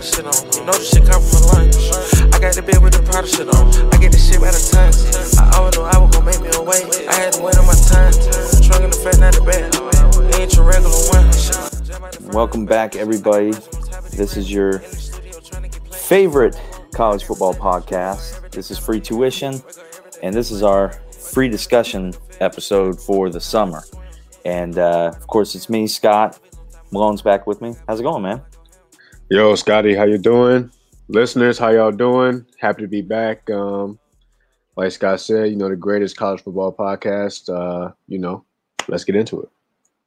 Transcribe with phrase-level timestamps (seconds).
[0.00, 0.52] Prada shit on.
[0.54, 1.76] You know the shit come from lunch.
[2.32, 3.68] I got the bed with the Prada shit on.
[3.92, 5.36] I get the shit by the tons.
[5.36, 7.06] I always knew I was gonna make me a way.
[7.06, 8.12] I had to wait on my time.
[8.64, 10.40] Trunk in the fat, not the bed.
[10.40, 12.32] Ain't your regular one.
[12.32, 13.52] Welcome back, everybody.
[14.16, 14.78] This is your
[15.92, 16.58] favorite
[16.94, 18.50] college football podcast.
[18.52, 19.62] This is free tuition,
[20.22, 23.84] and this is our free discussion episode for the summer.
[24.46, 26.40] And uh, of course, it's me, Scott.
[26.90, 27.74] Malone's back with me.
[27.86, 28.40] How's it going, man?
[29.32, 30.68] Yo, Scotty, how you doing?
[31.06, 32.44] Listeners, how y'all doing?
[32.58, 33.48] Happy to be back.
[33.48, 33.96] Um,
[34.74, 37.48] like Scott said, you know, the greatest college football podcast.
[37.48, 38.44] Uh, you know,
[38.88, 39.48] let's get into it.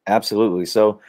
[0.08, 0.66] Absolutely.
[0.66, 1.00] So,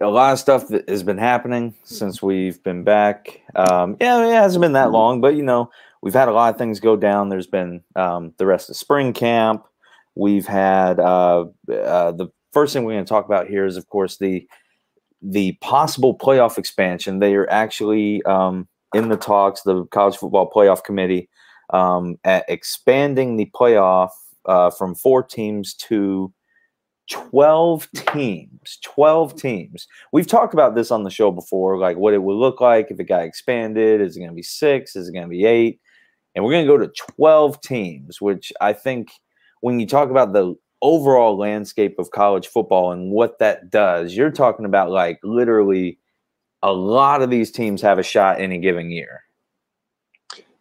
[0.00, 3.42] a lot of stuff that has been happening since we've been back.
[3.54, 5.70] Um, yeah, it hasn't been that long, but you know,
[6.00, 7.28] we've had a lot of things go down.
[7.28, 9.66] There's been um, the rest of spring camp.
[10.14, 13.86] We've had uh, uh, the first thing we're going to talk about here is, of
[13.90, 14.48] course, the
[15.22, 17.18] the possible playoff expansion.
[17.18, 19.62] They are actually um, in the talks.
[19.62, 21.28] The College Football Playoff Committee
[21.70, 24.10] um, at expanding the playoff
[24.46, 26.32] uh, from four teams to
[27.10, 32.22] 12 teams 12 teams we've talked about this on the show before like what it
[32.22, 35.12] would look like if it got expanded is it going to be six is it
[35.12, 35.80] going to be eight
[36.34, 39.10] and we're going to go to 12 teams which i think
[39.60, 44.30] when you talk about the overall landscape of college football and what that does you're
[44.30, 45.98] talking about like literally
[46.62, 49.22] a lot of these teams have a shot any given year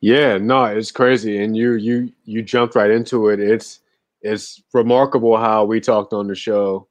[0.01, 3.79] yeah no it's crazy and you you you jumped right into it it's
[4.21, 6.87] it's remarkable how we talked on the show.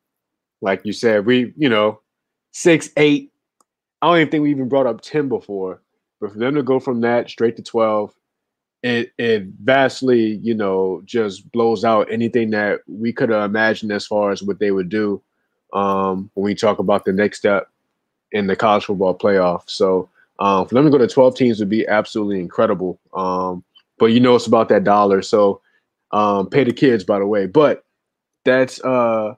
[0.61, 2.01] Like you said, we, you know,
[2.53, 3.33] six, eight.
[4.01, 5.83] I don't even think we even brought up 10 before.
[6.21, 8.13] But for them to go from that straight to 12,
[8.83, 14.07] it it vastly, you know, just blows out anything that we could have imagined as
[14.07, 15.21] far as what they would do
[15.73, 17.69] um, when we talk about the next step
[18.33, 19.63] in the college football playoff.
[19.67, 22.99] So um, for them to go to 12 teams would be absolutely incredible.
[23.15, 23.65] Um,
[23.99, 25.23] but you know, it's about that dollar.
[25.23, 25.61] So
[26.13, 27.47] um, pay the kids, by the way.
[27.47, 27.85] But
[28.45, 29.35] that's uh,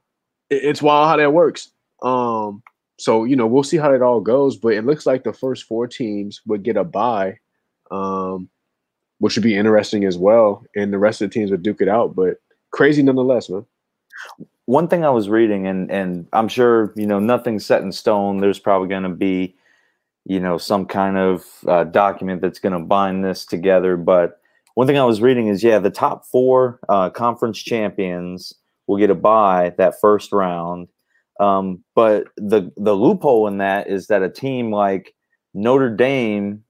[0.50, 1.70] it, it's wild how that works.
[2.02, 2.62] Um,
[2.98, 4.56] so you know, we'll see how it all goes.
[4.56, 7.38] But it looks like the first four teams would get a bye,
[7.90, 8.50] um,
[9.20, 10.64] which would be interesting as well.
[10.74, 12.16] And the rest of the teams would duke it out.
[12.16, 12.38] But
[12.72, 13.64] crazy nonetheless, man.
[14.66, 18.38] One thing I was reading, and and I'm sure you know nothing's set in stone.
[18.40, 19.56] There's probably going to be,
[20.24, 23.96] you know, some kind of uh, document that's going to bind this together.
[23.96, 24.40] But
[24.74, 28.54] one thing I was reading is yeah, the top four uh, conference champions
[28.86, 30.88] will get a bye that first round.
[31.40, 35.14] Um, but the the loophole in that is that a team like
[35.54, 36.62] Notre Dame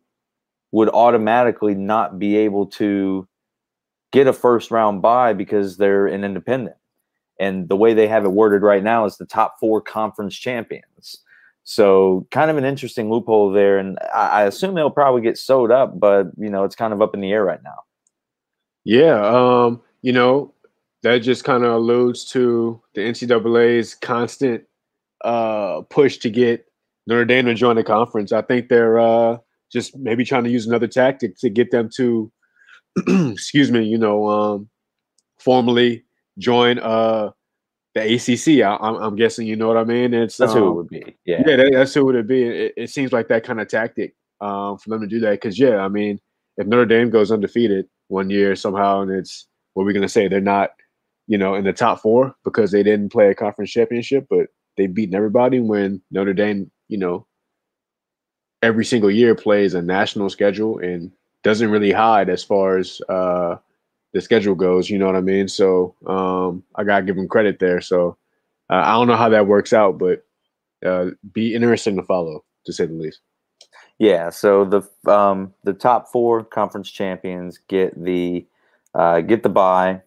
[0.72, 3.26] would automatically not be able to
[4.12, 6.76] get a first round bye because they're an independent.
[7.38, 11.22] And the way they have it worded right now is the top four conference champions.
[11.64, 13.78] So kind of an interesting loophole there.
[13.78, 17.00] And I, I assume they'll probably get sewed up, but you know, it's kind of
[17.00, 17.84] up in the air right now.
[18.84, 20.54] Yeah, um, you know,
[21.02, 24.64] that just kind of alludes to the NCAA's constant
[25.24, 26.66] uh, push to get
[27.06, 28.32] Notre Dame to join the conference.
[28.32, 29.38] I think they're uh,
[29.72, 32.30] just maybe trying to use another tactic to get them to,
[33.32, 34.68] excuse me, you know, um,
[35.38, 36.04] formally
[36.38, 37.30] join uh,
[37.94, 38.64] the ACC.
[38.64, 40.14] I, am I'm guessing you know what I mean.
[40.14, 41.16] It's that's um, who it um, would be.
[41.24, 42.42] Yeah, yeah, that, that's who it would be.
[42.44, 45.58] It, it, seems like that kind of tactic um, for them to do that because
[45.58, 46.18] yeah, I mean,
[46.56, 50.40] if Notre Dame goes undefeated one year somehow, and it's what we're gonna say they're
[50.40, 50.70] not,
[51.26, 54.92] you know, in the top four because they didn't play a conference championship, but they've
[54.92, 55.60] beaten everybody.
[55.60, 57.26] When Notre Dame, you know,
[58.62, 61.10] every single year plays a national schedule and
[61.42, 63.56] doesn't really hide as far as uh,
[64.12, 64.90] the schedule goes.
[64.90, 65.48] You know what I mean?
[65.48, 67.80] So um, I gotta give them credit there.
[67.80, 68.16] So
[68.68, 70.24] uh, I don't know how that works out, but
[70.84, 73.20] uh, be interesting to follow, to say the least.
[73.98, 78.46] Yeah, so the um, the top four conference champions get the
[78.94, 80.00] uh, get the bye,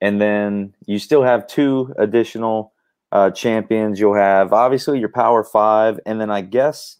[0.00, 2.72] and then you still have two additional
[3.12, 4.00] uh, champions.
[4.00, 6.96] You'll have obviously your Power Five, and then I guess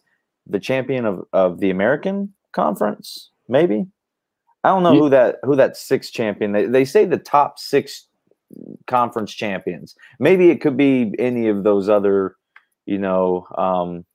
[0.49, 3.85] the champion of, of the American Conference, maybe.
[4.63, 4.99] I don't know yeah.
[4.99, 6.51] who that who that six champion.
[6.51, 8.07] They they say the top six
[8.87, 9.95] conference champions.
[10.19, 12.35] Maybe it could be any of those other,
[12.85, 13.47] you know.
[13.57, 14.05] Um,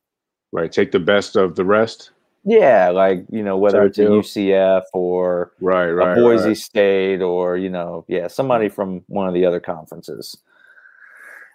[0.52, 0.70] right.
[0.70, 2.10] Take the best of the rest.
[2.44, 6.56] Yeah, like you know whether it's a UCF or right, right, a Boise right.
[6.56, 10.36] State or you know yeah somebody from one of the other conferences.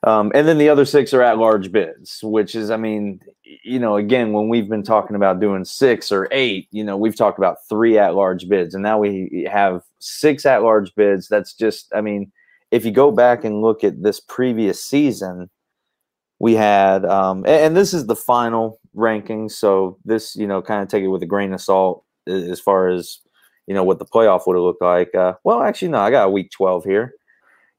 [0.04, 3.80] Um, and then the other six are at large bids, which is, I mean, you
[3.80, 7.38] know, again, when we've been talking about doing six or eight, you know, we've talked
[7.38, 11.28] about three at large bids, and now we have six at large bids.
[11.28, 12.32] That's just, I mean,
[12.72, 15.50] if you go back and look at this previous season,
[16.40, 20.82] we had, um, and, and, this is the final rankings, so this you know kind
[20.82, 23.20] of take it with a grain of salt as far as
[23.68, 25.14] you know what the playoff would have looked like.
[25.14, 27.14] Uh, well, actually, no, I got a week twelve here.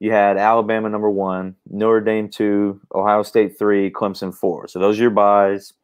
[0.01, 4.67] You had Alabama number one, Notre Dame two, Ohio State three, Clemson four.
[4.67, 5.75] So those are your byes,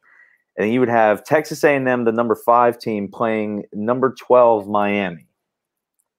[0.57, 4.67] and you would have Texas A and M, the number five team, playing number twelve
[4.67, 5.27] Miami.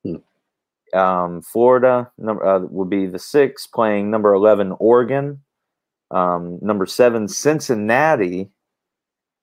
[0.04, 0.96] Hmm.
[0.96, 5.42] Um, Florida number uh, would be the six, playing number eleven Oregon.
[6.10, 8.48] Um, number seven Cincinnati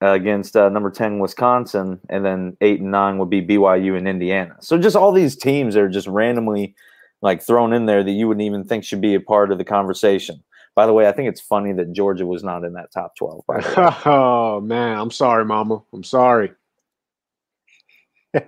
[0.02, 4.06] uh, against uh, number 10 Wisconsin, and then eight and nine would be BYU and
[4.06, 4.56] Indiana.
[4.60, 6.74] So just all these teams are just randomly
[7.22, 9.64] like thrown in there that you wouldn't even think should be a part of the
[9.64, 10.42] conversation.
[10.74, 13.44] By the way, I think it's funny that Georgia was not in that top 12.
[14.06, 14.98] oh, man.
[14.98, 15.82] I'm sorry, Mama.
[15.92, 16.52] I'm sorry.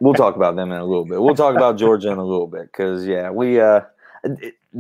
[0.01, 1.23] we'll talk about them in a little bit.
[1.23, 3.81] We'll talk about Georgia in a little bit because, yeah, we, uh,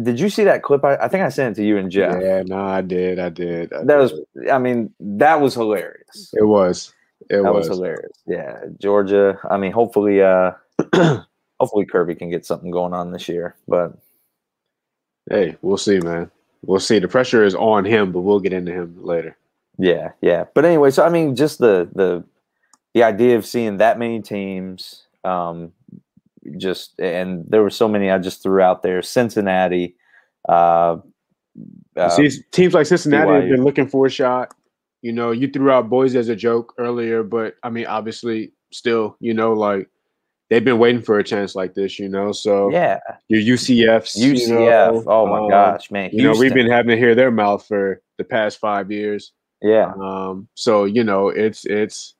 [0.02, 0.84] did you see that clip?
[0.84, 2.20] I, I, think I sent it to you and Jeff.
[2.20, 3.18] Yeah, no, I did.
[3.18, 3.72] I did.
[3.72, 3.98] I that did.
[3.98, 4.12] was,
[4.50, 6.32] I mean, that was hilarious.
[6.34, 6.92] It was.
[7.30, 7.68] It was.
[7.68, 8.22] was hilarious.
[8.26, 9.38] Yeah, Georgia.
[9.50, 10.52] I mean, hopefully, uh,
[11.60, 13.56] hopefully Kirby can get something going on this year.
[13.66, 13.96] But
[15.30, 16.30] hey, we'll see, man.
[16.62, 16.98] We'll see.
[16.98, 19.36] The pressure is on him, but we'll get into him later.
[19.78, 20.44] Yeah, yeah.
[20.54, 22.24] But anyway, so I mean, just the the
[22.94, 25.72] the idea of seeing that many teams, um,
[26.56, 29.02] just and there were so many I just threw out there.
[29.02, 29.96] Cincinnati.
[30.48, 30.98] Uh,
[31.96, 33.40] uh, See, teams like Cincinnati BYU.
[33.40, 34.54] have been looking for a shot.
[35.02, 39.16] You know, you threw out Boise as a joke earlier, but I mean, obviously, still,
[39.20, 39.88] you know, like
[40.50, 42.32] they've been waiting for a chance like this, you know.
[42.32, 42.98] So yeah,
[43.28, 44.48] your UCFs, UCF.
[44.48, 46.10] You know, oh my um, gosh, man!
[46.10, 46.18] Houston.
[46.18, 49.32] You know, we've been having to hear their mouth for the past five years.
[49.62, 49.92] Yeah.
[50.00, 50.48] Um.
[50.54, 52.14] So you know, it's it's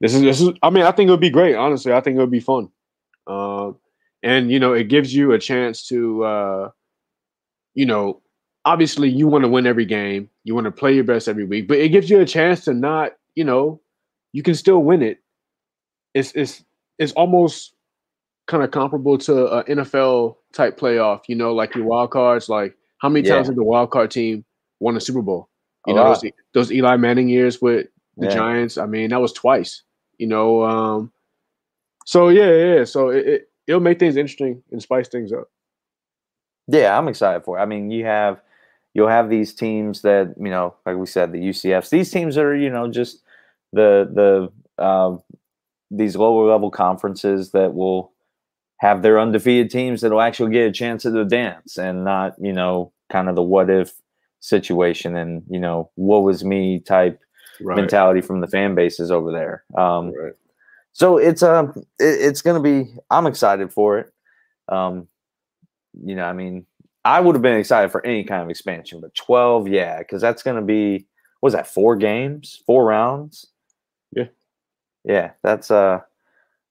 [0.00, 0.50] this is this is.
[0.62, 1.54] I mean, I think it would be great.
[1.54, 2.70] Honestly, I think it would be fun.
[3.26, 3.76] Um,
[4.22, 6.70] and you know, it gives you a chance to, uh,
[7.74, 8.20] you know,
[8.64, 11.68] obviously you want to win every game, you want to play your best every week,
[11.68, 13.80] but it gives you a chance to not, you know,
[14.32, 15.18] you can still win it.
[16.14, 16.64] It's it's
[17.00, 17.72] it's almost
[18.46, 22.48] kind of comparable to an NFL type playoff, you know, like your wild cards.
[22.48, 23.36] Like how many yeah.
[23.36, 24.44] times did the wild card team
[24.78, 25.48] won a Super Bowl?
[25.86, 27.86] You a know, those, those, Eli Manning years with
[28.18, 28.34] the yeah.
[28.34, 28.76] Giants.
[28.76, 29.82] I mean, that was twice.
[30.18, 31.10] You know, um,
[32.04, 32.84] so yeah, yeah.
[32.84, 35.48] So it, it it'll make things interesting and spice things up.
[36.68, 37.62] Yeah, I'm excited for it.
[37.62, 38.42] I mean, you have
[38.92, 41.88] you'll have these teams that you know, like we said, the UCFs.
[41.88, 43.22] These teams are you know just
[43.72, 45.16] the the uh,
[45.90, 48.12] these lower level conferences that will
[48.78, 52.52] have their undefeated teams that'll actually get a chance at the dance and not you
[52.52, 53.92] know kind of the what if
[54.40, 57.20] situation and you know what was me type
[57.60, 57.76] right.
[57.76, 59.64] mentality from the fan bases over there.
[59.76, 60.32] Um, right
[60.92, 64.12] so it's um it, it's gonna be i'm excited for it
[64.68, 65.06] um
[66.04, 66.66] you know i mean
[67.04, 70.42] i would have been excited for any kind of expansion but 12 yeah because that's
[70.42, 71.06] gonna be
[71.42, 73.46] was that four games four rounds
[75.04, 75.98] yeah that's uh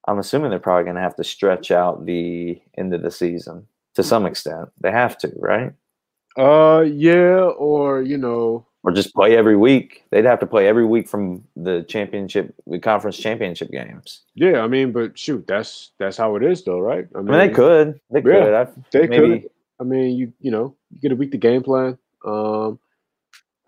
[0.08, 3.66] i'm assuming they're probably gonna have to stretch out the end of the season
[3.96, 5.74] to some extent they have to right
[6.38, 10.04] uh yeah or you know or just play every week.
[10.10, 14.22] They'd have to play every week from the championship, the conference championship games.
[14.36, 17.08] Yeah, I mean, but shoot, that's that's how it is, though, right?
[17.16, 19.40] I mean, I mean they could, they yeah, could, I, they maybe.
[19.42, 19.50] could.
[19.82, 21.98] I mean, you you know, you get a week to game plan.
[22.26, 22.80] Um,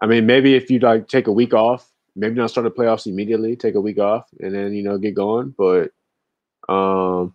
[0.02, 3.08] I mean, maybe if you like take a week off, maybe not start the playoffs
[3.08, 5.54] immediately, take a week off, and then you know get going.
[5.58, 5.92] But
[6.70, 7.34] um,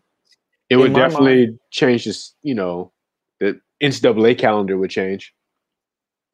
[0.71, 1.59] it In would definitely mind.
[1.71, 2.35] change this.
[2.43, 2.93] You know,
[3.41, 5.35] the NCAA calendar would change.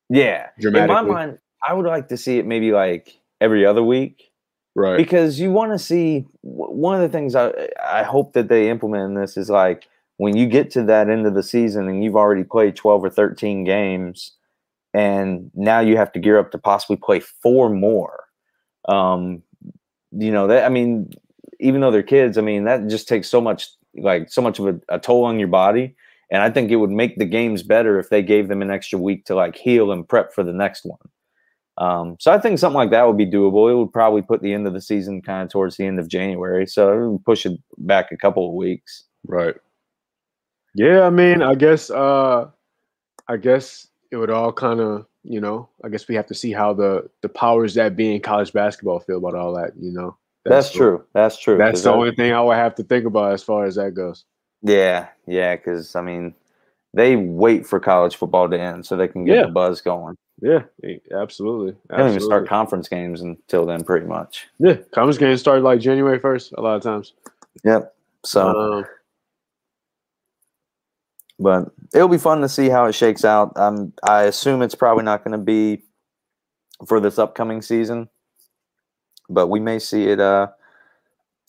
[0.09, 0.49] Yeah.
[0.59, 4.31] In my mind, I would like to see it maybe like every other week.
[4.75, 4.97] Right.
[4.97, 7.53] Because you want to see one of the things I
[7.85, 11.27] I hope that they implement in this is like when you get to that end
[11.27, 14.33] of the season and you've already played 12 or 13 games
[14.95, 18.22] and now you have to gear up to possibly play four more.
[18.89, 19.43] Um
[20.11, 21.13] you know, that I mean
[21.61, 24.67] even though they're kids, I mean that just takes so much like so much of
[24.67, 25.95] a, a toll on your body
[26.31, 28.99] and I think it would make the games better if they gave them an extra
[28.99, 30.99] week to like heal and prep for the next one.
[31.79, 33.71] Um, so I think something like that would be doable.
[33.71, 36.09] It would probably put the end of the season kind of towards the end of
[36.09, 36.67] January.
[36.67, 39.05] So push it back a couple of weeks.
[39.27, 39.55] Right.
[40.75, 42.47] Yeah, I mean, I guess uh
[43.29, 46.53] I guess it would all kind of, you know, I guess we have to see
[46.53, 50.17] how the the powers that be in college basketball feel about all that, you know.
[50.45, 51.05] That's, that's true.
[51.13, 51.57] That's true.
[51.57, 53.93] That's the that, only thing I would have to think about as far as that
[53.93, 54.25] goes.
[54.63, 56.35] Yeah, yeah, because I mean,
[56.95, 59.43] they wait for college football to end so they can get yeah.
[59.47, 60.17] the buzz going.
[60.41, 61.01] Yeah, absolutely.
[61.15, 61.77] absolutely.
[61.89, 64.49] They don't even start conference games until then, pretty much.
[64.59, 66.53] Yeah, conference games start like January first.
[66.59, 67.13] A lot of times.
[67.65, 67.95] Yep.
[68.25, 68.85] So, um,
[71.43, 73.53] but it'll be fun to see how it shakes out.
[73.57, 75.83] Um, I assume it's probably not going to be
[76.87, 78.09] for this upcoming season.
[79.29, 80.21] but we may see it.
[80.21, 80.49] Uh,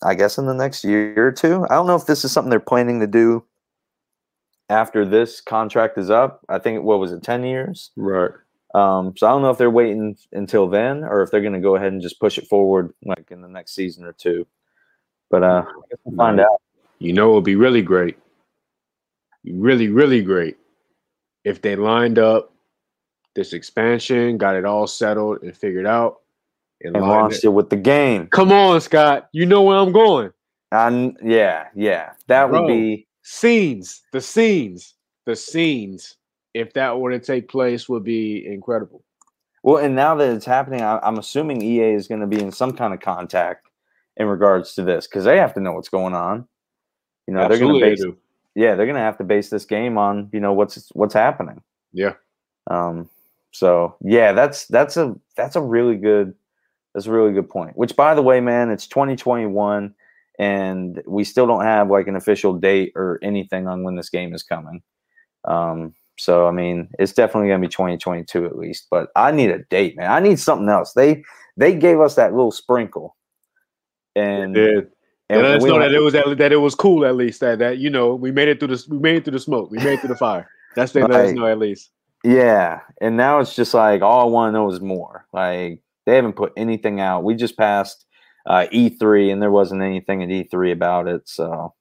[0.03, 1.65] I guess in the next year or two.
[1.69, 3.43] I don't know if this is something they're planning to do
[4.69, 6.41] after this contract is up.
[6.49, 7.91] I think what was it, ten years?
[7.95, 8.31] Right.
[8.75, 11.59] Um, so I don't know if they're waiting until then or if they're going to
[11.59, 14.47] go ahead and just push it forward like in the next season or two.
[15.29, 16.61] But uh, I guess we'll find out.
[16.99, 18.17] You know, it'll be really great,
[19.45, 20.57] really, really great
[21.43, 22.53] if they lined up
[23.35, 26.21] this expansion, got it all settled and figured out,
[26.81, 28.27] And launched it with the game.
[28.27, 29.29] Come on, Scott.
[29.33, 30.31] You know where I'm going.
[30.71, 34.95] And yeah, yeah, that would be Scenes, the scenes,
[35.25, 36.17] the scenes.
[36.53, 39.03] If that were to take place, would be incredible.
[39.63, 39.77] well.
[39.83, 42.73] And now that it's happening, I, I'm assuming EA is going to be in some
[42.73, 43.67] kind of contact
[44.17, 46.47] in regards to this because they have to know what's going on.
[47.27, 48.19] You know, they're going to Absolutely, base.
[48.55, 51.61] Yeah, they're gonna have to base this game on you know what's what's happening.
[51.91, 52.13] Yeah.
[52.69, 53.09] Um.
[53.51, 56.33] So yeah, that's that's a that's a really good
[56.93, 57.75] that's a really good point.
[57.77, 59.93] Which, by the way, man, it's 2021,
[60.39, 64.33] and we still don't have like an official date or anything on when this game
[64.33, 64.81] is coming.
[65.45, 65.93] Um.
[66.19, 68.87] So I mean, it's definitely gonna be 2022 at least.
[68.91, 70.11] But I need a date, man.
[70.11, 70.93] I need something else.
[70.93, 71.23] They
[71.57, 73.15] they gave us that little sprinkle,
[74.15, 74.55] and.
[75.29, 77.59] And let us know that it was that, that it was cool at least that
[77.59, 79.77] that you know we made it through the we made it through the smoke we
[79.77, 80.47] made it through the fire.
[80.75, 81.91] That's they let us know at least.
[82.23, 85.27] Yeah, and now it's just like all I want to know is more.
[85.33, 87.23] Like they haven't put anything out.
[87.23, 88.05] We just passed
[88.45, 91.27] uh, E3, and there wasn't anything at E3 about it.
[91.27, 91.73] So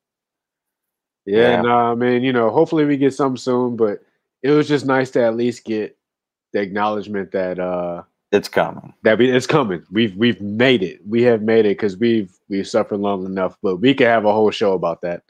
[1.27, 1.63] Yeah, Yeah.
[1.63, 4.01] no, I mean you know hopefully we get some soon, but
[4.43, 5.97] it was just nice to at least get
[6.53, 8.93] the acknowledgement that uh it's coming.
[9.03, 9.85] that we, it's coming.
[9.93, 11.01] We've we've made it.
[11.07, 13.57] We have made it because we've we've suffered long enough.
[13.62, 15.23] But we could have a whole show about that.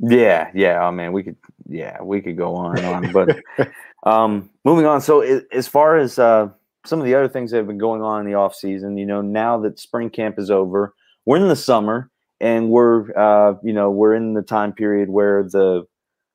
[0.00, 0.82] Yeah, yeah.
[0.82, 1.36] I mean, we could,
[1.68, 3.12] yeah, we could go on and on.
[3.12, 3.38] But
[4.10, 5.00] um, moving on.
[5.02, 6.48] So a- as far as uh,
[6.86, 9.04] some of the other things that have been going on in the off season, you
[9.04, 10.94] know, now that spring camp is over,
[11.26, 15.42] we're in the summer, and we're, uh, you know, we're in the time period where
[15.42, 15.84] the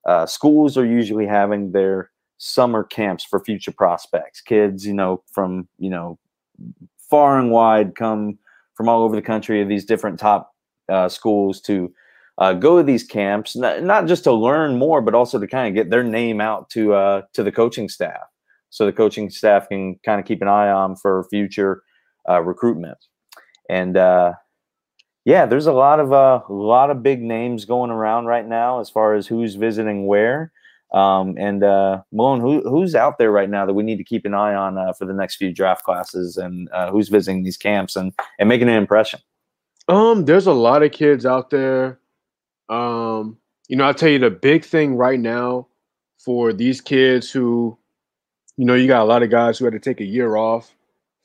[0.05, 4.41] uh, schools are usually having their summer camps for future prospects.
[4.41, 6.19] Kids, you know, from you know,
[7.09, 8.37] far and wide, come
[8.75, 10.53] from all over the country of these different top
[10.89, 11.93] uh, schools to
[12.37, 15.67] uh, go to these camps, not, not just to learn more, but also to kind
[15.67, 18.27] of get their name out to uh, to the coaching staff,
[18.69, 21.83] so the coaching staff can kind of keep an eye on for future
[22.29, 22.97] uh, recruitment.
[23.69, 24.33] And uh,
[25.23, 28.79] yeah, there's a lot of uh, a lot of big names going around right now
[28.79, 30.51] as far as who's visiting where.
[30.93, 34.25] Um, and uh, Malone, who, who's out there right now that we need to keep
[34.25, 37.57] an eye on uh, for the next few draft classes, and uh, who's visiting these
[37.57, 39.19] camps and and making an impression?
[39.87, 41.99] Um, there's a lot of kids out there.
[42.69, 43.37] Um,
[43.67, 45.67] you know, I'll tell you the big thing right now
[46.17, 47.77] for these kids who,
[48.57, 50.73] you know, you got a lot of guys who had to take a year off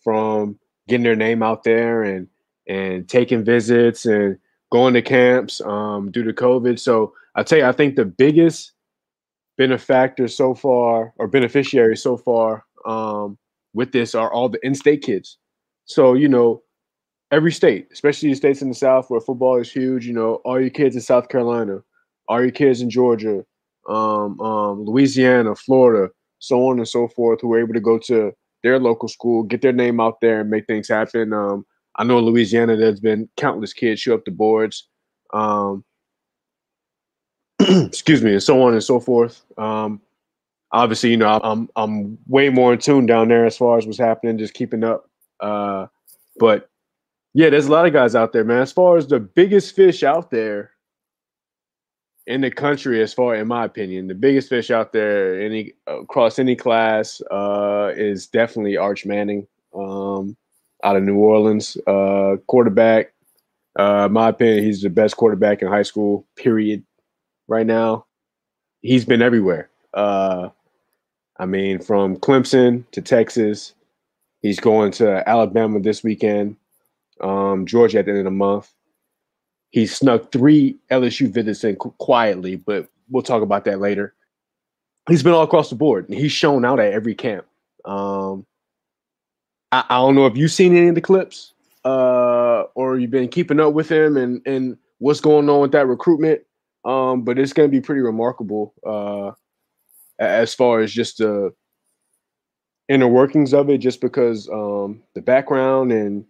[0.02, 2.26] from getting their name out there and
[2.66, 4.38] and taking visits and
[4.70, 6.78] going to camps um, due to COVID.
[6.78, 8.72] So I tell you, I think the biggest
[9.60, 13.36] benefactor so far or beneficiary so far um,
[13.74, 15.36] with this are all the in-state kids.
[15.84, 16.62] So you know,
[17.30, 20.06] every state, especially the states in the South where football is huge.
[20.06, 21.82] You know, all your kids in South Carolina,
[22.26, 23.44] all your kids in Georgia,
[23.86, 28.32] um, um, Louisiana, Florida, so on and so forth, who are able to go to
[28.62, 31.34] their local school, get their name out there, and make things happen.
[31.34, 34.88] Um, I know in Louisiana, there's been countless kids show up to boards.
[35.34, 35.84] Um,
[37.86, 39.42] excuse me, and so on and so forth.
[39.58, 40.00] Um,
[40.72, 43.98] obviously, you know, I'm I'm way more in tune down there as far as what's
[43.98, 45.08] happening, just keeping up.
[45.40, 45.86] Uh,
[46.38, 46.68] but
[47.34, 48.62] yeah, there's a lot of guys out there, man.
[48.62, 50.72] As far as the biggest fish out there
[52.26, 56.38] in the country, as far in my opinion, the biggest fish out there any across
[56.38, 60.36] any class uh, is definitely Arch Manning um,
[60.84, 63.12] out of New Orleans, uh, quarterback.
[63.76, 66.26] Uh, my opinion, he's the best quarterback in high school.
[66.36, 66.84] Period.
[67.50, 68.06] Right now,
[68.80, 69.70] he's been everywhere.
[69.92, 70.50] Uh,
[71.36, 73.74] I mean, from Clemson to Texas,
[74.40, 76.56] he's going to Alabama this weekend
[77.20, 78.72] um, Georgia at the end of the month.
[79.70, 84.14] He snuck three LSU visits in quietly, but we'll talk about that later.
[85.08, 87.46] He's been all across the board, and he's shown out at every camp.
[87.84, 88.46] Um,
[89.72, 91.52] I, I don't know if you've seen any of the clips,
[91.84, 95.88] uh, or you've been keeping up with him and and what's going on with that
[95.88, 96.42] recruitment.
[96.84, 99.32] Um, but it's going to be pretty remarkable uh,
[100.18, 101.52] as far as just the
[102.88, 106.24] inner workings of it, just because um, the background and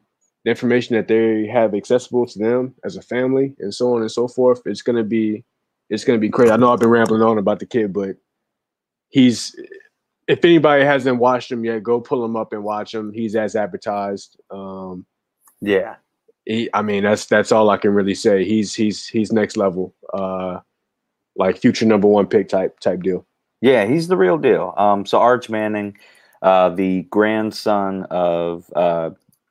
[0.44, 4.10] the information that they have accessible to them as a family and so on and
[4.10, 5.44] so forth it's going to be
[5.90, 8.16] it's going to be crazy i know i've been rambling on about the kid but
[9.10, 9.54] he's
[10.30, 13.12] if anybody hasn't watched him yet go pull him up and watch him.
[13.12, 15.04] He's as advertised um
[15.60, 15.96] Yeah,
[16.46, 18.44] he, I mean, that's that's all I can really say.
[18.44, 20.60] He's he's he's next level, uh,
[21.36, 23.26] like future number one pick type type deal.
[23.60, 24.74] Yeah, he's the real deal.
[24.76, 25.96] Um, so Arch Manning,
[26.42, 29.10] uh, the grandson of uh,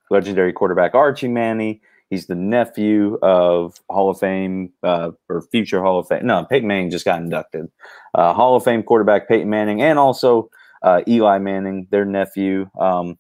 [0.10, 1.80] legendary quarterback Archie Manning.
[2.10, 6.26] He's the nephew of Hall of Fame uh, or future Hall of Fame.
[6.26, 7.70] No, Peyton Manning just got inducted.
[8.16, 10.50] Uh, Hall of Fame quarterback Peyton Manning, and also
[10.82, 12.68] uh, Eli Manning, their nephew.
[12.80, 13.20] Um,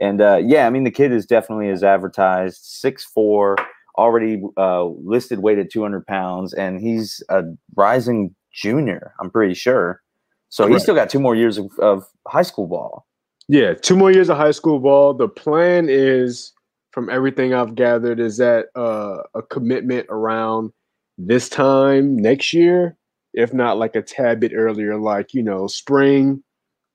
[0.00, 3.56] and uh, yeah, I mean the kid is definitely as advertised, six four,
[3.96, 7.42] already uh, listed weight at two hundred pounds, and he's a
[7.76, 9.12] rising junior.
[9.20, 10.00] I'm pretty sure.
[10.48, 13.06] So he's still got two more years of, of high school ball.
[13.48, 15.12] Yeah, two more years of high school ball.
[15.12, 16.52] The plan is,
[16.92, 20.70] from everything I've gathered, is that uh, a commitment around
[21.18, 22.96] this time next year,
[23.32, 26.42] if not like a tad bit earlier, like you know, spring,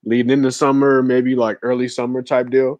[0.05, 2.79] leading into summer, maybe like early summer type deal.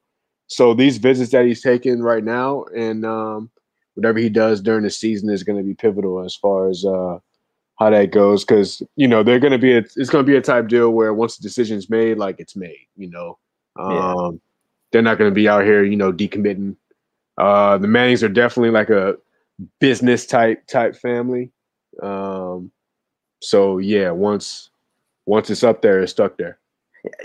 [0.49, 3.51] So these visits that he's taking right now, and um,
[3.93, 7.19] whatever he does during the season is going to be pivotal as far as uh,
[7.77, 8.43] how that goes.
[8.43, 10.89] Because you know they're going to be a, it's going to be a type deal
[10.89, 12.87] where once the decision's made, like it's made.
[12.97, 13.37] You know,
[13.75, 14.29] um, yeah.
[14.91, 16.75] they're not going to be out here, you know, decommitting.
[17.37, 19.17] Uh, the Mannings are definitely like a
[19.79, 21.51] business type type family.
[22.01, 22.71] Um,
[23.39, 24.71] so yeah, once
[25.27, 26.58] once it's up there, it's stuck there.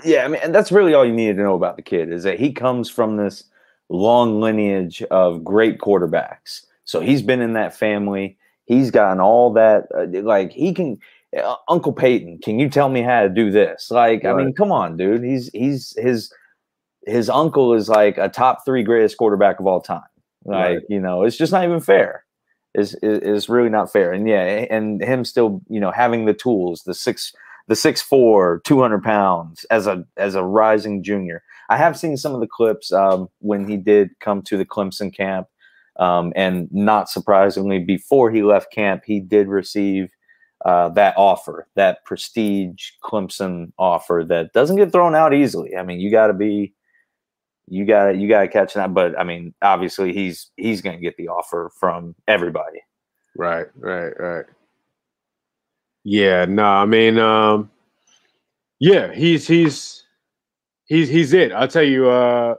[0.05, 2.23] Yeah, I mean, and that's really all you needed to know about the kid is
[2.23, 3.45] that he comes from this
[3.89, 6.65] long lineage of great quarterbacks.
[6.85, 8.37] So he's been in that family.
[8.67, 9.87] He's gotten all that.
[9.97, 10.99] Uh, like he can,
[11.37, 12.39] uh, Uncle Peyton.
[12.43, 13.91] Can you tell me how to do this?
[13.91, 14.33] Like, right.
[14.33, 15.25] I mean, come on, dude.
[15.25, 16.33] He's he's his
[17.07, 20.03] his uncle is like a top three greatest quarterback of all time.
[20.45, 20.79] Like, right.
[20.89, 22.25] you know, it's just not even fair.
[22.75, 24.13] Is is really not fair.
[24.13, 27.33] And yeah, and him still, you know, having the tools, the six
[27.69, 31.43] the 6'4", 200 pounds as a as a rising junior.
[31.71, 35.15] I have seen some of the clips um, when he did come to the Clemson
[35.15, 35.49] camp,
[35.99, 40.11] um, and not surprisingly, before he left camp, he did receive
[40.65, 45.77] uh, that offer, that prestige Clemson offer that doesn't get thrown out easily.
[45.77, 46.73] I mean, you got to be,
[47.69, 48.93] you got you got to catch that.
[48.93, 52.81] But I mean, obviously, he's he's going to get the offer from everybody.
[53.37, 54.45] Right, right, right.
[56.05, 57.71] Yeah, no, I mean, um,
[58.79, 60.05] yeah, he's he's
[60.87, 61.53] he's he's it.
[61.53, 62.57] I'll tell you, uh,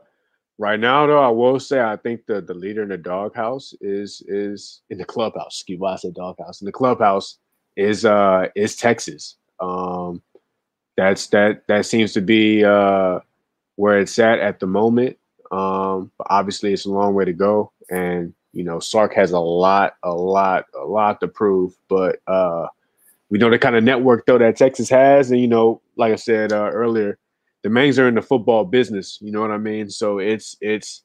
[0.58, 4.24] right now though, I will say I think the the leader in the doghouse is
[4.28, 5.58] is in the clubhouse.
[5.60, 6.62] Excuse me, I said doghouse.
[6.62, 7.38] In the clubhouse
[7.76, 9.38] is uh is Texas.
[9.60, 10.22] Um,
[10.98, 13.20] that's that that seems to be uh
[13.76, 15.18] where it's at at the moment.
[15.52, 19.40] Um, but obviously it's a long way to go, and you know Sark has a
[19.40, 21.76] lot, a lot, a lot to prove.
[21.90, 22.68] But uh,
[23.30, 26.18] we know the kind of network though that Texas has, and you know, like I
[26.18, 27.18] said uh, earlier,
[27.64, 29.18] the Mangs are in the football business.
[29.22, 29.90] You know what I mean?
[29.90, 31.04] So it's it's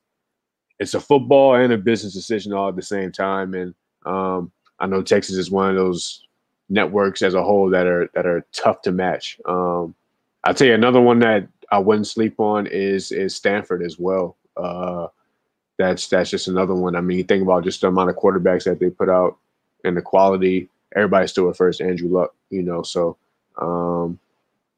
[0.79, 3.55] it's a football and a business decision all at the same time.
[3.55, 3.75] And
[4.07, 6.23] um, I know Texas is one of those
[6.69, 9.39] networks as a whole that are that are tough to match.
[9.47, 9.95] Um,
[10.45, 14.37] I'll tell you another one that I wouldn't sleep on is is Stanford as well.
[14.57, 15.09] Uh,
[15.79, 16.97] that's that's just another one.
[16.97, 19.39] I mean, you think about just the amount of quarterbacks that they put out
[19.85, 22.83] and the quality everybody still refers Andrew Luck, you know.
[22.83, 23.17] So,
[23.61, 24.19] um,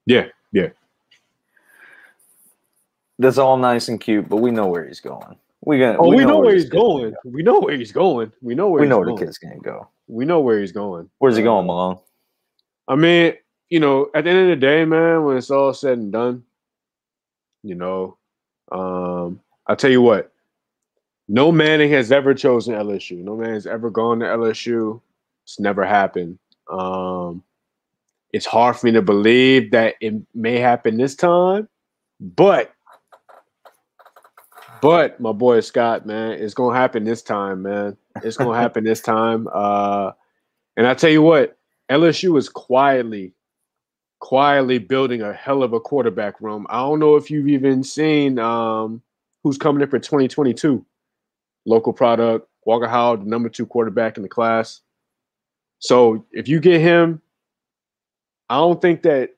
[0.07, 0.69] yeah, yeah.
[3.19, 5.37] That's all nice and cute, but we know where he's going.
[5.65, 5.99] We gonna.
[5.99, 7.13] Oh, we, we know, know, where he's going.
[7.13, 7.17] Go.
[7.25, 8.33] We know where he's going.
[8.41, 8.83] We know where.
[8.83, 9.19] We know where going.
[9.21, 9.89] the kid's gonna go.
[10.09, 11.09] We know where he's going.
[11.19, 11.99] Where's he going, Malone?
[12.89, 13.35] I mean,
[13.71, 16.43] you know, at the end of the day, man, when it's all said and done,
[17.63, 18.17] you know,
[18.73, 20.33] um, I'll tell you what.
[21.29, 23.23] No Manning has ever chosen LSU.
[23.23, 25.01] No man has ever gone to LSU.
[25.45, 26.39] It's never happened.
[26.71, 27.43] Um,
[28.33, 31.69] it's hard for me to believe that it may happen this time,
[32.21, 32.73] but
[34.81, 37.97] but my boy Scott, man, it's gonna happen this time, man.
[38.23, 39.49] It's gonna happen this time.
[39.53, 40.13] Uh,
[40.77, 41.57] and I tell you what,
[41.91, 43.33] LSU is quietly,
[44.21, 46.67] quietly building a hell of a quarterback room.
[46.71, 49.03] I don't know if you've even seen um,
[49.45, 50.85] who's coming in for 2022.
[51.65, 54.81] Local product, Walker Howard, the number two quarterback in the class.
[55.83, 57.21] So if you get him,
[58.49, 59.31] I don't think that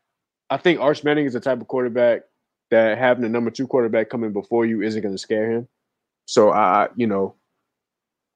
[0.50, 2.22] I think Arch Manning is the type of quarterback
[2.70, 5.68] that having a number two quarterback coming before you isn't going to scare him.
[6.26, 7.34] So I, you know,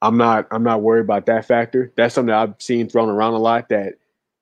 [0.00, 1.92] I'm not I'm not worried about that factor.
[1.96, 3.68] That's something that I've seen thrown around a lot.
[3.68, 3.94] That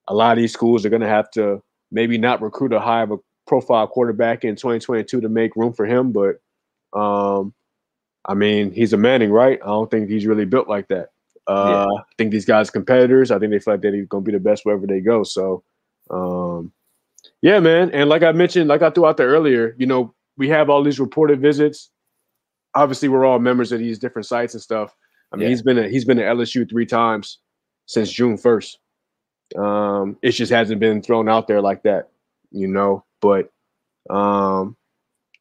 [0.07, 3.03] a lot of these schools are going to have to maybe not recruit a high
[3.03, 6.13] of a profile quarterback in 2022 to make room for him.
[6.13, 6.41] But
[6.93, 7.53] um,
[8.25, 9.59] I mean, he's a Manning, right?
[9.61, 11.11] I don't think he's really built like that.
[11.47, 12.01] Uh, yeah.
[12.01, 13.31] I think these guys competitors.
[13.31, 15.23] I think they feel like they're going to be the best wherever they go.
[15.23, 15.63] So,
[16.11, 16.73] um,
[17.43, 17.91] yeah, man.
[17.93, 20.83] And like I mentioned, like I threw out there earlier, you know, we have all
[20.83, 21.91] these reported visits.
[22.75, 24.95] Obviously, we're all members of these different sites and stuff.
[25.33, 25.49] I mean, Yeah.
[25.51, 27.39] he's been at, he's been at LSU three times
[27.87, 28.79] since June first.
[29.57, 32.09] Um, it just hasn't been thrown out there like that,
[32.51, 33.05] you know.
[33.21, 33.51] But
[34.11, 34.77] um,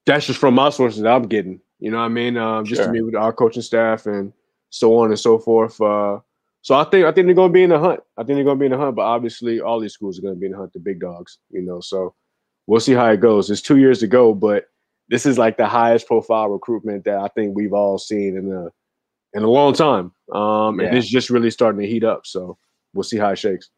[0.05, 1.59] that's just from my sources that I'm getting.
[1.79, 2.37] You know what I mean?
[2.37, 2.87] Um, just Sure.
[2.87, 4.31] to meet with our coaching staff and
[4.69, 5.79] so on and so forth.
[5.81, 6.19] Uh,
[6.61, 7.99] so I think I think they're going to be in the hunt.
[8.17, 8.95] I think they're going to be in the hunt.
[8.95, 10.73] But obviously, all these schools are going to be in the hunt.
[10.73, 11.79] The big dogs, you know.
[11.79, 12.13] So
[12.67, 13.49] we'll see how it goes.
[13.49, 14.65] It's two years to go, but
[15.09, 18.69] this is like the highest profile recruitment that I think we've all seen in a
[19.37, 20.11] in a long time.
[20.33, 20.87] Um, Yeah.
[20.87, 22.25] and it's just really starting to heat up.
[22.25, 22.57] So
[22.93, 23.69] we'll see how it shakes.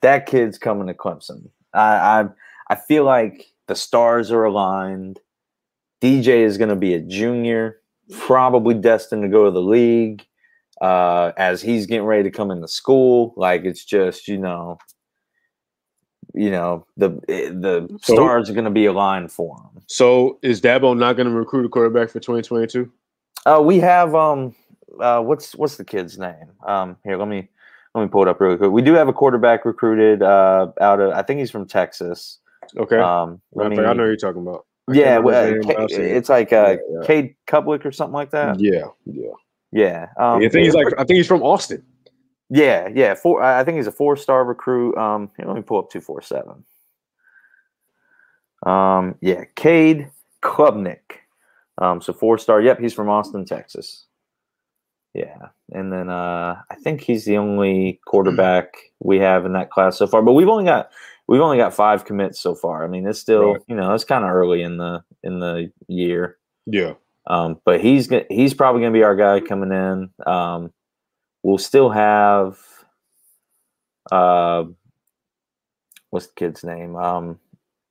[0.00, 1.50] that kid's coming to Clemson.
[1.74, 2.28] I I,
[2.70, 5.20] I feel like the stars are aligned.
[6.00, 7.80] DJ is going to be a junior,
[8.12, 10.24] probably destined to go to the league.
[10.80, 14.78] Uh, as he's getting ready to come into school, like it's just you know,
[16.34, 19.82] you know the the So- stars are going to be aligned for him.
[19.88, 22.90] So is Dabo not going to recruit a quarterback for 2022?
[23.44, 24.54] Uh, we have um,
[25.00, 26.52] uh, what's what's the kid's name?
[26.64, 27.48] Um, here, let me
[27.94, 28.70] let me pull it up really quick.
[28.70, 32.38] We do have a quarterback recruited uh, out of I think he's from Texas.
[32.76, 32.98] Okay.
[32.98, 34.66] Um, let Matter of I know who you're talking about.
[34.88, 36.16] I yeah, well, uh, name, Ca- I've seen it.
[36.16, 37.06] it's like uh, Yeah, yeah.
[37.06, 38.58] Cade Kublik or something like that.
[38.60, 39.30] Yeah, yeah.
[39.70, 41.82] Yeah, um, I think he's like I think he's from Austin.
[42.48, 43.14] yeah, yeah.
[43.14, 43.42] Four.
[43.42, 44.96] I I think he's a four-star recruit.
[44.96, 46.64] Um, here, let me pull up two four seven.
[48.64, 50.10] Um, yeah, Cade
[50.42, 51.20] Klubnik.
[51.80, 52.60] Um, so four-star.
[52.60, 54.06] Yep, he's from Austin, Texas.
[55.18, 59.98] Yeah, and then uh, I think he's the only quarterback we have in that class
[59.98, 60.22] so far.
[60.22, 60.90] But we've only got
[61.26, 62.84] we've only got five commits so far.
[62.84, 63.62] I mean, it's still Right.
[63.66, 66.36] you know it's kind of early in the in the year.
[66.66, 66.94] Yeah.
[67.26, 70.10] Um, but he's he's probably going to be our guy coming in.
[70.24, 70.72] Um,
[71.42, 72.56] we'll still have
[74.12, 74.64] uh,
[76.10, 76.94] what's the kid's name?
[76.94, 77.40] Um,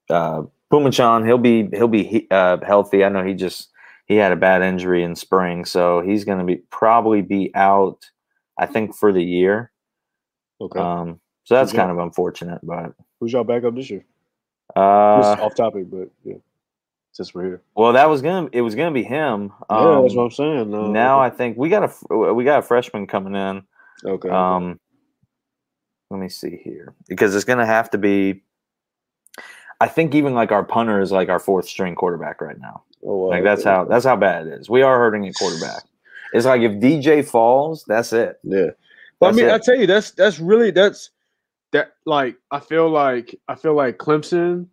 [0.10, 1.26] uh, Phommachanh.
[1.26, 3.04] He'll be he'll be uh, healthy.
[3.04, 3.70] I know he just
[4.08, 8.10] he had a bad injury in spring, so he's going to be probably be out.
[8.60, 9.72] I think for the year.
[10.60, 10.80] Okay.
[10.80, 11.78] Um, so that's Okay.
[11.78, 14.04] kind of unfortunate, but Who's y'all backup this year?
[14.76, 16.36] uh, off topic, but yeah.
[17.12, 17.62] Since we're here.
[17.76, 19.52] well, that was gonna it was gonna be him.
[19.72, 20.70] yeah, that's Um, what I'm saying.
[20.72, 23.64] No, now I think we got a we got a freshman coming in.
[24.06, 24.30] okay.
[24.30, 24.80] Um,
[26.12, 28.44] let me see here because it's going to have to be.
[29.82, 32.84] I think even like our punter is like our fourth string quarterback right now.
[33.04, 34.70] Oh, Like that's how that's how bad it is.
[34.70, 35.84] We are hurting at quarterback.
[36.34, 38.40] It's like if DJ falls, that's it.
[38.44, 38.72] Yeah.
[39.20, 39.52] But I mean, it.
[39.52, 41.12] I tell you, that's that's really that's
[41.72, 44.68] that like I feel like I feel like Clemson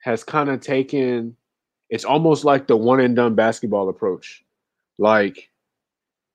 [0.00, 1.36] has kind of taken
[1.90, 4.42] it's almost like the one and done basketball approach.
[4.98, 5.50] Like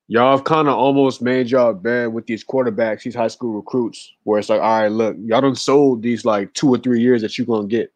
[0.06, 4.12] y'all have kind of almost made y'all bad with these quarterbacks, these high school recruits,
[4.22, 7.22] where it's like, all right, look, y'all done sold these like two or three years
[7.22, 7.92] that you're gonna get.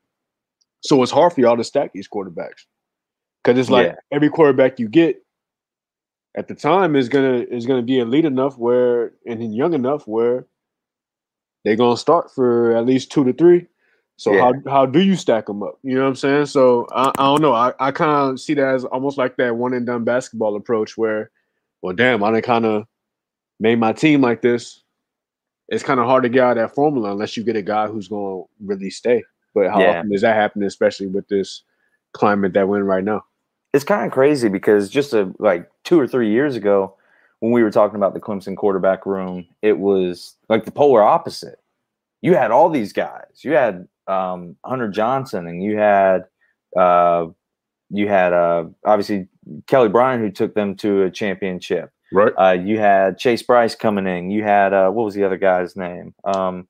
[0.81, 2.67] So it's hard for y'all to stack these quarterbacks.
[3.45, 3.97] Cause it's like Yeah.
[4.13, 5.23] every quarterback you get
[6.35, 10.47] at the time is gonna is gonna be elite enough where and young enough where
[11.65, 13.67] they're gonna start for at least two to three.
[14.17, 15.79] So how how do you stack them up?
[15.83, 16.47] You know what I'm saying?
[16.47, 17.53] So I, I don't know.
[17.53, 20.97] I, I kind of see that as almost like that one and done basketball approach
[20.97, 21.31] where,
[21.81, 22.87] well, damn, I done kind of
[23.59, 24.83] made my team like this.
[25.69, 27.89] It's kind of hard to get out of that formula unless you get a guy
[27.89, 29.25] who's gonna really stay.
[29.55, 29.91] But how Yeah.
[29.91, 31.65] often does that happen, especially with this
[32.13, 33.25] climate that we're in right now?
[33.73, 36.95] It's kind of crazy because just a, like two or three years ago,
[37.41, 41.59] when we were talking about the Clemson quarterback room, it was like the polar opposite.
[42.21, 43.43] You had all these guys.
[43.43, 46.27] You had um, Hunter Johnson, and you had
[46.77, 47.27] uh,
[47.91, 49.29] you had uh, obviously
[49.67, 51.91] Kelly Bryant, who took them to a championship.
[52.13, 52.33] Right.
[52.39, 54.31] Uh, you had Chase Brice coming in.
[54.31, 56.69] You had uh, what was the other guy's name um,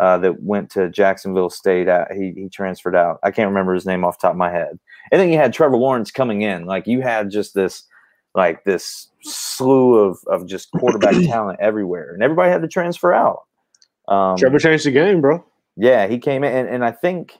[0.00, 1.88] uh, that went to Jacksonville State?
[1.88, 3.18] Uh, he he transferred out.
[3.22, 4.78] I can't remember his name off the top of my head.
[5.10, 6.66] And then you had Trevor Lawrence coming in.
[6.66, 7.84] Like you had just this
[8.34, 13.42] like this slew of of just quarterback talent everywhere, and everybody had to transfer out.
[14.08, 15.44] Um, Trevor changed the game, bro.
[15.76, 17.38] yeah, he came in, and, and I think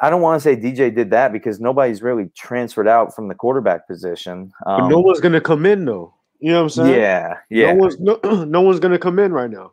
[0.00, 3.34] I don't want to say DJ did that because nobody's really transferred out from the
[3.34, 4.52] quarterback position.
[4.66, 6.14] Um, no one's gonna come in though.
[6.40, 7.00] You know what I'm saying?
[7.00, 9.72] yeah, yeah, No one's no, no one's gonna come in right now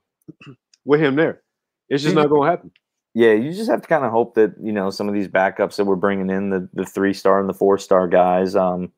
[0.89, 1.41] with him there.
[1.87, 2.71] It's just not gonna happen.
[3.13, 3.31] yeah.
[3.31, 5.85] You just have to kind of hope that you know some of these backups that
[5.85, 8.55] we're bringing in the the three star and the four star guys.
[8.55, 8.91] Um,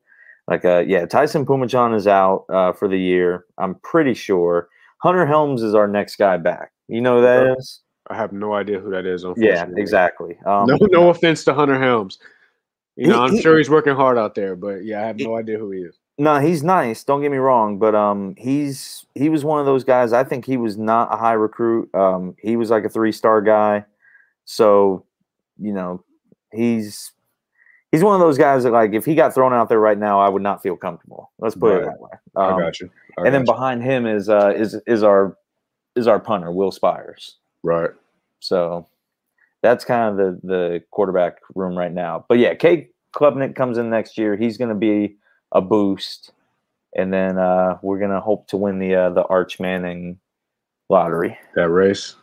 [0.48, 3.44] like uh, yeah, Taisun Phommachanh is out uh, for the year.
[3.58, 4.68] I'm pretty sure
[5.02, 6.72] Hunter Helms is our next guy back.
[6.88, 7.80] You know who that is?
[8.10, 9.24] I have no idea who that is.
[9.36, 10.36] Yeah, exactly.
[10.44, 12.18] Um, No, no offense to Hunter Helms.
[12.96, 15.58] You know, I'm sure he's working hard out there, but yeah, I have no idea
[15.58, 15.98] who he is.
[16.18, 17.04] No, he's nice.
[17.04, 20.12] Don't get me wrong, but um, he's he was one of those guys.
[20.12, 21.92] I think he was not a high recruit.
[21.94, 23.84] Um, he was like a three star guy.
[24.44, 25.04] So,
[25.58, 26.04] you know,
[26.52, 27.12] he's
[27.90, 30.20] he's one of those guys that like if he got thrown out there right now,
[30.20, 31.32] I would not feel comfortable.
[31.38, 32.10] Let's put it that way.
[32.36, 32.90] Um, I got you.
[33.18, 33.52] I and then you.
[33.52, 35.36] behind him is uh is is our
[35.96, 37.36] is our punter Will Spiers.
[37.62, 37.90] right.
[38.40, 38.86] So
[39.62, 42.26] that's kind of the the quarterback room right now.
[42.28, 44.36] But yeah, Cade Klubnik comes in next year.
[44.36, 45.16] He's going to be
[45.52, 46.32] a boost,
[46.96, 50.18] and then uh, we're going to hope to win the uh, the Arch Manning
[50.88, 51.38] lottery.
[51.54, 52.16] That race.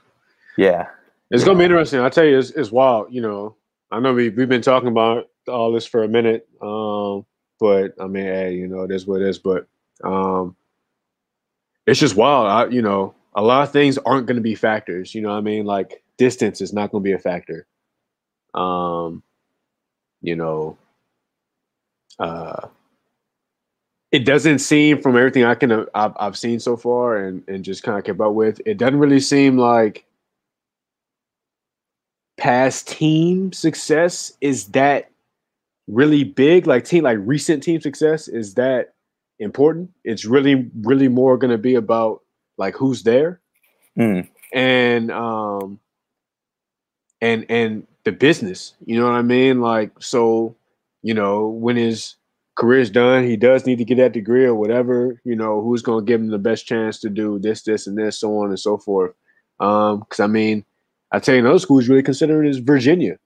[0.57, 0.87] Yeah,
[1.31, 2.01] It's gonna be interesting.
[2.01, 3.13] I tell you, it's, it's wild.
[3.13, 3.55] You know,
[3.91, 7.25] I know we we've been talking about all this for a minute, um,
[7.59, 9.39] but I mean, hey, you know, it is what it is.
[9.39, 9.67] But
[10.03, 10.55] um,
[11.85, 12.47] it's just wild.
[12.47, 15.15] I, you know, a lot of things aren't going to be factors.
[15.15, 17.65] You know, what I mean, like distance is not going to be a factor.
[18.53, 19.23] Um,
[20.21, 20.77] you know,
[22.19, 22.67] uh,
[24.11, 27.83] it doesn't seem from everything I can I've, I've seen so far and and just
[27.83, 28.61] kind of kept up with.
[28.65, 30.05] It doesn't really seem like
[32.37, 35.11] past team success is that
[35.87, 38.93] really big like team like recent team success is that
[39.39, 42.21] important it's really really more going to be about
[42.57, 43.41] like who's there
[43.97, 44.29] Mm.
[44.53, 45.79] and um
[47.19, 50.55] and and the business you know what i mean like so
[51.01, 52.15] you know when his
[52.59, 56.05] career's done he does need to get that degree or whatever you know who's going
[56.05, 58.59] to give him the best chance to do this this and this so on and
[58.59, 59.13] so forth
[59.59, 60.63] um because i mean
[61.11, 63.17] I tell you, another school is really considering is Virginia.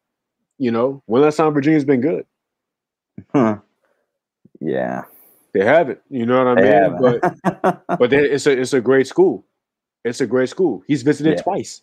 [0.58, 2.26] You know, when last time Virginia's been good?
[3.34, 3.58] Huh.
[4.62, 5.04] yeah.
[5.54, 6.00] They haven't.
[6.10, 6.98] You know what I mean?
[7.00, 9.46] But but they, it's a it's a great school.
[10.04, 10.84] It's a great school.
[10.88, 11.44] He's visited Yeah.
[11.44, 11.82] twice.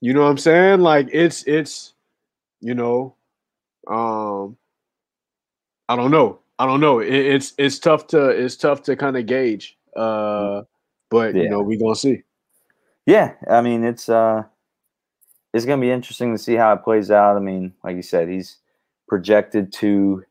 [0.00, 0.80] You know what I'm saying?
[0.80, 1.94] Like it's it's
[2.60, 3.14] you know,
[3.88, 4.56] um,
[5.88, 6.38] I don't know.
[6.58, 7.00] I don't know.
[7.00, 9.76] It, it's it's tough to it's tough to kind of gauge.
[9.94, 10.62] Uh,
[11.10, 11.42] but Yeah.
[11.42, 12.22] you know, we gonna see.
[13.06, 14.42] yeah, I mean it's uh
[15.54, 17.36] it's gonna be interesting to see how it plays out.
[17.36, 18.56] I mean, like you said, he's
[19.08, 20.24] projected to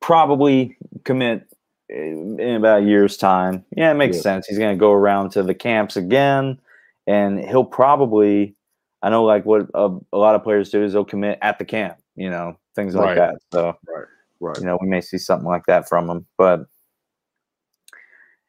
[0.00, 1.46] probably commit
[1.88, 3.64] in in about a year's time.
[3.76, 4.22] Yeah, it makes Yeah.
[4.22, 4.46] sense.
[4.46, 6.58] He's gonna go around to the camps again,
[7.06, 8.54] and he'll probably.
[9.00, 11.64] I know, like what a, a lot of players do is they'll commit at the
[11.64, 11.98] camp.
[12.16, 13.14] You know, things like Right.
[13.16, 13.38] that.
[13.52, 14.06] So Right.
[14.40, 16.26] You know, we may see something like that from him.
[16.36, 16.66] But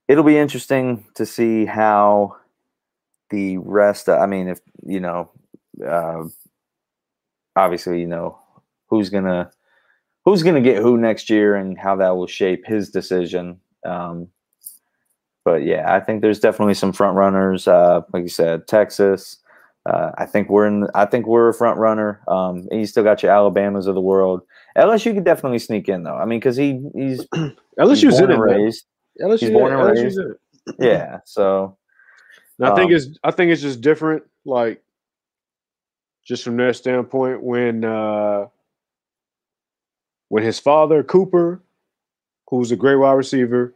[0.07, 2.35] it'll be interesting to see how
[3.29, 4.09] the rest.
[4.09, 5.31] I mean, if you know,
[5.85, 6.23] uh,
[7.55, 8.37] obviously, you know,
[8.87, 9.51] who's gonna
[10.25, 13.59] who's gonna get who next year and how that will shape his decision.
[13.85, 14.27] Um,
[15.45, 17.67] but yeah, I think there's definitely some front runners.
[17.67, 19.37] Uh, like you said, Texas.
[19.85, 20.87] Uh, I think we're in.
[20.93, 22.21] I think we're a front runner.
[22.27, 24.41] Um, and you still got your Alabamas of the world.
[24.77, 26.15] LSU could definitely sneak in though.
[26.15, 28.85] I mean, because he he's, he's LSU's born in and raised.
[29.21, 30.19] LSU, He's born and LSU's raised.
[30.79, 31.19] Yeah.
[31.25, 31.75] So
[32.59, 34.83] And I think Um, it's I think it's just different, like
[36.23, 38.47] just from their standpoint when uh
[40.27, 41.61] when his father Cooper,
[42.49, 43.73] who's a great wide receiver,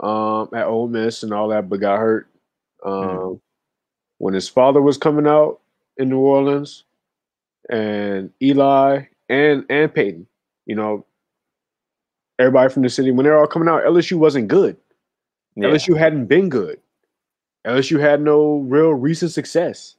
[0.00, 2.26] um, at Ole Miss and all that, but got hurt.
[2.84, 3.40] Um, Mhm.
[4.18, 5.60] when his father was coming out
[5.96, 6.84] in New Orleans,
[7.68, 10.26] and Eli and and Peyton,
[10.66, 11.06] you know,
[12.38, 14.76] everybody from the city when they're all coming out, LSU wasn't good.
[15.56, 15.68] yeah.
[15.68, 16.78] LSU hadn't been good.
[17.66, 19.96] LSU had no real recent success.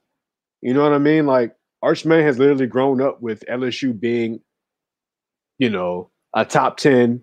[0.62, 1.26] You know what I mean?
[1.26, 4.41] Like Archman has literally grown up with LSU being,
[5.58, 7.22] you know, a top 10,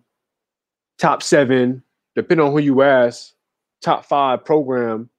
[0.99, 1.83] top seven,
[2.17, 3.33] depending on who you ask,
[3.83, 5.11] top five program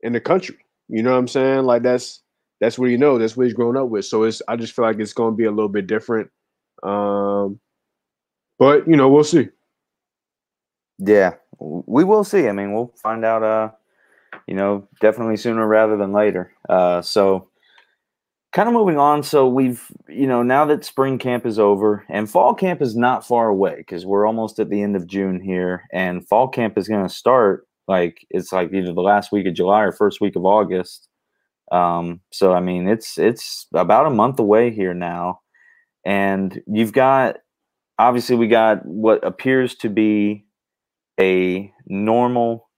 [0.00, 0.58] in the country.
[0.88, 1.64] You know what I'm saying?
[1.64, 2.21] Like that's
[2.62, 4.06] that's what you know, that's what he's grown up with.
[4.06, 6.30] So it's I just feel like it's gonna be a little bit different.
[6.82, 7.60] Um
[8.58, 9.48] but you know, we'll see.
[10.98, 12.48] Yeah, we will see.
[12.48, 13.42] I mean, we'll find out.
[13.42, 13.70] Uh,
[14.46, 16.52] you know, definitely sooner rather than later.
[16.68, 17.48] Uh, so
[18.52, 19.22] kind of moving on.
[19.22, 23.26] So we've, you know, now that spring camp is over and fall camp is not
[23.26, 26.88] far away because we're almost at the end of June here, and fall camp is
[26.88, 30.36] going to start like it's like either the last week of July or first week
[30.36, 31.08] of August.
[31.72, 35.40] Um, so I mean, it's it's about a month away here now,
[36.04, 37.38] and you've got
[37.98, 40.44] obviously we got what appears to be
[41.18, 42.68] a normal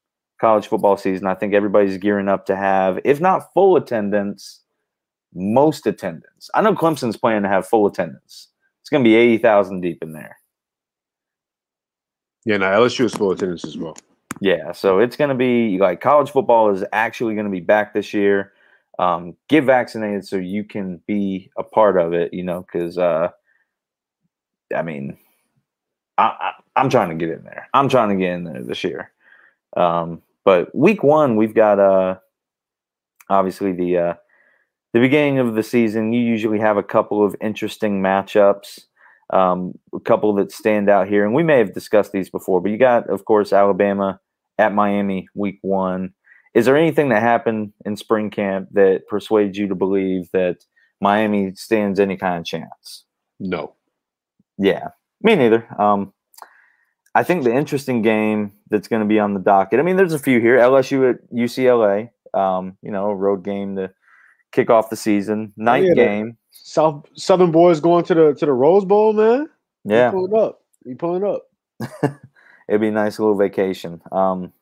[0.40, 1.26] college football season.
[1.26, 4.62] I think everybody's gearing up to have, if not full attendance,
[5.35, 6.50] most attendance.
[6.54, 8.48] I know Clemson's planning to have full attendance.
[8.80, 10.37] It's going to be 80,000 deep in there.
[12.44, 13.96] Yeah, no, LSU is full attendance as well.
[14.40, 17.94] Yeah, so it's going to be like college football is actually going to be back
[17.94, 18.52] this year.
[18.98, 23.28] Um, get vaccinated so you can be a part of it, you know, because, uh,
[24.74, 25.16] I mean,
[26.16, 27.68] I, I, I'm trying to get in there.
[27.74, 29.11] I'm trying to get in there this year.
[29.76, 32.16] Um, but week one, we've got uh,
[33.28, 34.14] obviously the uh,
[34.92, 38.85] the beginning of the season, you usually have a couple of interesting matchups,
[39.30, 41.24] um, a couple that stand out here.
[41.24, 44.20] And we may have discussed these before, but you got, of course, Alabama
[44.57, 46.14] at Miami week one.
[46.55, 50.64] Is there anything that happened in spring camp that persuades you to believe that
[51.01, 53.05] Miami stands any kind of chance?
[53.40, 53.75] No.
[54.57, 54.88] Yeah,
[55.21, 55.67] me neither.
[55.81, 56.12] Um,
[57.14, 59.81] I think the interesting game that's going to be on the docket.
[59.81, 60.59] I mean, there's a few here.
[60.59, 62.11] LSU at UCLA.
[62.33, 63.93] Um, you know, road game to
[64.53, 65.53] kick off the season.
[65.57, 66.37] Night yeah, game.
[66.51, 69.49] South Southern boys going to the to the Rose Bowl, man.
[69.85, 70.61] Yeah, you pulling up.
[70.85, 71.43] You pulling up.
[72.69, 74.01] It'd be a nice little vacation.
[74.11, 74.53] Um,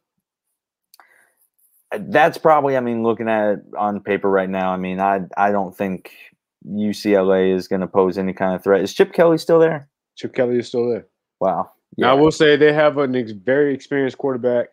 [1.99, 2.77] that's probably.
[2.77, 6.13] I mean, looking at it on paper right now, I mean, I I don't think
[6.67, 8.83] UCLA is going to pose any kind of threat.
[8.83, 9.89] Is Chip Kelly still there?
[10.17, 11.07] Chip Kelly is still there.
[11.41, 11.71] Wow.
[11.97, 12.07] Yeah.
[12.07, 14.69] Now I will say they have a ex- very experienced quarterback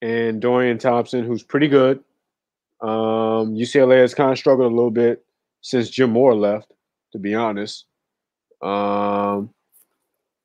[0.00, 1.98] and Dorian Thompson, who's pretty good.
[2.80, 5.24] Um, UCLA has kind of struggled a little bit
[5.60, 6.72] since Jim Mora left,
[7.12, 7.86] to be honest.
[8.62, 9.50] Um,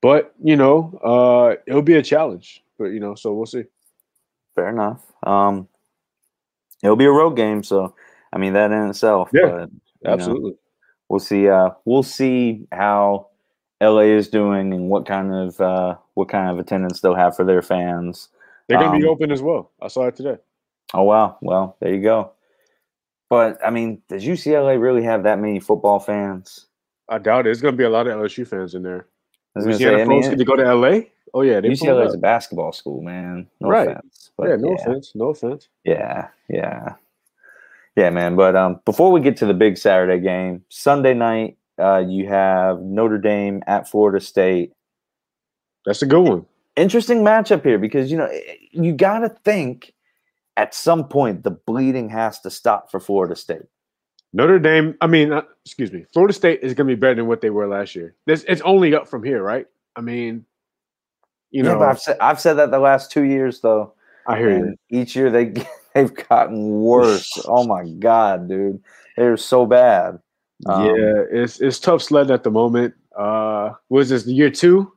[0.02, 2.64] but you know, uh, it'll be a challenge.
[2.78, 3.66] But you know, so we'll see.
[4.56, 5.04] Fair enough.
[5.26, 5.68] Um,
[6.84, 7.96] it'll be a road game, so
[8.32, 9.30] I mean that in itself.
[9.34, 9.68] Yeah,
[10.04, 10.52] but, absolutely.
[10.52, 10.58] Know,
[11.10, 11.50] we'll see.
[11.50, 13.28] Uh, we'll see how
[13.82, 17.46] LA is doing and what kind of uh, what kind of attendance they'll have for
[17.46, 18.30] their fans.
[18.68, 19.72] They're going to um, be open as well.
[19.82, 20.38] I saw it today.
[20.94, 21.38] Oh wow!
[21.42, 22.34] Well, there you go.
[23.30, 26.68] But I mean, does UCLA really have that many football fans?
[27.10, 27.44] I doubt it.
[27.46, 29.08] There's going to be a lot of LSU fans in there.
[29.56, 31.02] Louisiana say, folks mean, to go to LA.
[31.34, 33.48] Oh yeah, UCLA is a basketball school, man.
[33.60, 33.90] No right.
[33.90, 34.32] offense.
[34.38, 34.76] But, yeah, no yeah.
[34.82, 35.12] offense.
[35.16, 35.68] No offense.
[35.84, 36.96] Yeah, yeah,
[37.96, 38.36] yeah, man.
[38.36, 42.82] But um, before we get to the big Saturday game, Sunday night, uh, you have
[42.82, 44.74] Notre Dame at Florida State.
[45.86, 46.46] That's a good one.
[46.76, 48.30] Interesting matchup here because you know
[48.72, 49.94] you got to think
[50.56, 53.64] at some point the bleeding has to stop for Florida State.
[54.34, 57.28] Notre Dame, I mean, uh, excuse me, Florida State is going to be better than
[57.28, 58.16] what they were last year.
[58.26, 59.68] This it's only up from here, right?
[59.96, 60.46] I mean,
[61.54, 63.94] you yeah, know, I've said I've said that the last two years though.
[64.26, 64.76] I hear you.
[64.90, 65.54] Each year they
[65.94, 67.32] they've gotten worse.
[67.46, 68.82] oh my god, dude,
[69.16, 70.20] they're so bad.
[70.66, 72.96] Um, yeah, it's it's tough sledding at the moment.
[73.16, 74.92] Uh, was this the year two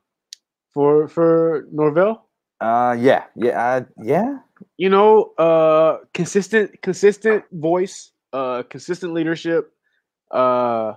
[0.73, 2.27] for for Norvell?
[2.59, 4.39] Uh, yeah, yeah, uh, yeah.
[4.79, 9.73] You know, uh, consistent, consistent voice, uh, consistent leadership.
[10.31, 10.95] Uh,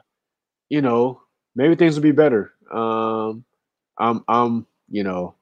[0.70, 1.22] you know,
[1.54, 2.54] maybe things will be better.
[2.72, 3.44] Um,
[3.98, 5.36] I'm, I'm, you know,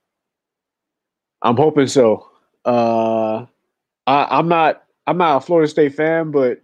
[1.41, 2.29] I'm hoping so.
[2.65, 3.45] Uh,
[4.05, 6.61] I, I'm not, I'm not a Florida State fan, but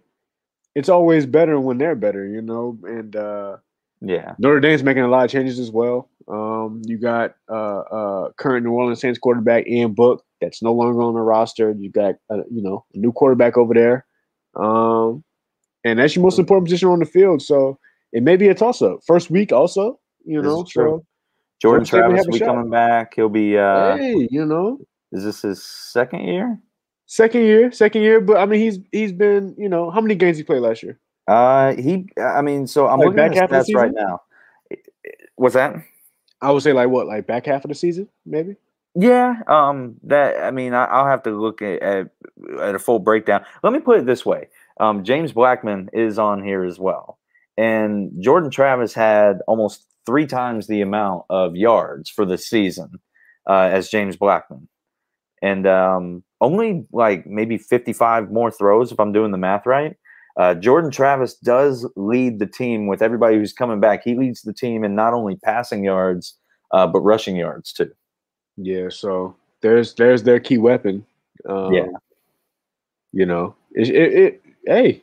[0.74, 2.78] it's always better when they're better, you know.
[2.84, 3.56] And uh,
[4.00, 6.10] yeah, Notre Dame's making a lot of changes as well.
[6.28, 11.02] Um, you got uh, uh, current New Orleans Saints quarterback Ian Book that's no longer
[11.02, 11.74] on the roster.
[11.78, 14.06] You got uh, you know a new quarterback over there,
[14.56, 15.22] um,
[15.84, 17.42] and that's your most important position on the field.
[17.42, 17.78] So
[18.12, 19.00] it may be a toss up.
[19.06, 20.64] First week also, you know.
[20.68, 21.04] So
[21.64, 23.14] Jordan Travis will be coming back.
[23.16, 23.56] He'll be.
[23.56, 24.78] Uh, hey, you know.
[25.12, 26.60] Is this his second year?
[27.06, 28.20] Second year, second year.
[28.20, 31.00] But I mean, he's he's been you know how many games he played last year?
[31.26, 32.06] Uh, he.
[32.20, 34.20] I mean, so I'm like looking at stats right now.
[35.36, 35.74] What's that?
[36.42, 38.56] I would say like what, like back half of the season, maybe.
[38.94, 42.10] Yeah, um, that I mean, I, will have to look at, at,
[42.60, 43.42] at a full breakdown.
[43.62, 44.48] Let me put it this way:
[44.80, 47.18] um, James Blackman is on here as well,
[47.56, 52.92] and Jordan Travis had almost three times the amount of yards for the season
[53.48, 54.68] uh, as James Blackman,
[55.42, 59.96] and um, only like maybe fifty-five more throws if I'm doing the math right.
[60.36, 64.02] Uh, Jordan Travis does lead the team with everybody who's coming back.
[64.02, 66.36] He leads the team in not only passing yards,
[66.72, 67.92] uh, but rushing yards too.
[68.56, 71.06] Yeah, so there's there's their key weapon.
[71.48, 71.86] Um, yeah,
[73.12, 75.02] you know, it, it, it hey,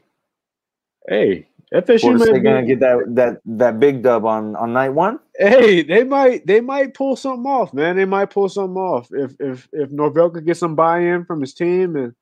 [1.08, 5.20] hey, FSU might be, gonna get that that that big dub on on night one.
[5.38, 7.96] Hey, they might they might pull something off, man.
[7.96, 11.40] They might pull something off if if if Norvell could get some buy in from
[11.40, 12.14] his team and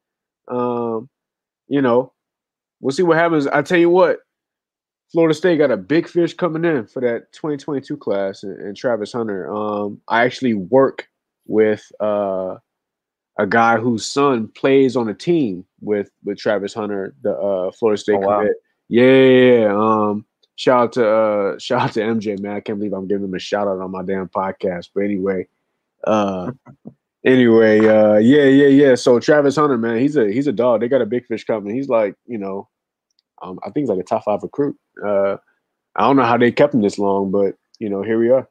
[0.49, 1.09] um,
[1.67, 2.13] you know,
[2.79, 3.47] we'll see what happens.
[3.47, 4.19] I tell you what,
[5.11, 9.13] Florida State got a big fish coming in for that 2022 class and, and Travis
[9.13, 9.51] Hunter.
[9.51, 11.07] Um, I actually work
[11.47, 12.55] with uh,
[13.39, 17.99] a guy whose son plays on a team with with Travis Hunter, the uh, Florida
[17.99, 18.39] State oh, wow.
[18.39, 18.57] commit.
[18.89, 20.25] Yeah, yeah, um,
[20.55, 22.55] shout out to uh, shout out to MJ, man.
[22.55, 24.89] I can't believe I'm giving him a shout out on my damn podcast.
[24.93, 25.47] But anyway,
[26.03, 26.51] uh,
[27.23, 28.95] anyway, uh, yeah, yeah, yeah.
[28.95, 30.81] So Travis Hunter, man, he's a he's a dog.
[30.81, 31.73] They got a big fish coming.
[31.73, 32.67] He's like, you know,
[33.43, 34.75] um, I think he's like a top five recruit.
[35.03, 35.37] Uh,
[35.95, 38.49] I don't know how they kept him this long, but you know, here we are.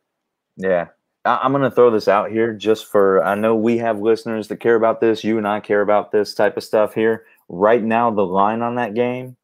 [0.57, 0.89] Yeah,
[1.25, 4.61] I'm going to throw this out here just for I know we have listeners that
[4.61, 5.25] care about this.
[5.25, 7.25] You and I care about this type of stuff here.
[7.49, 9.37] Right now, the line on that game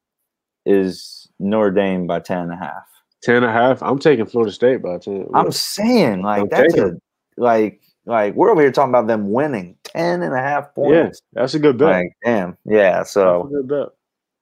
[0.67, 2.85] is Notre Dame by 10 and a half.
[3.23, 3.83] 10 and a half.
[3.83, 5.29] I'm taking Florida State by 10.
[5.35, 7.01] I'm saying like I'm that's taking
[7.39, 11.03] a like like we're over here talking about them winning 10 and a half yeah,
[11.03, 11.23] points.
[11.33, 11.89] that's a good bet.
[11.89, 12.57] Like damn.
[12.65, 13.89] Yeah, That's a so good bet.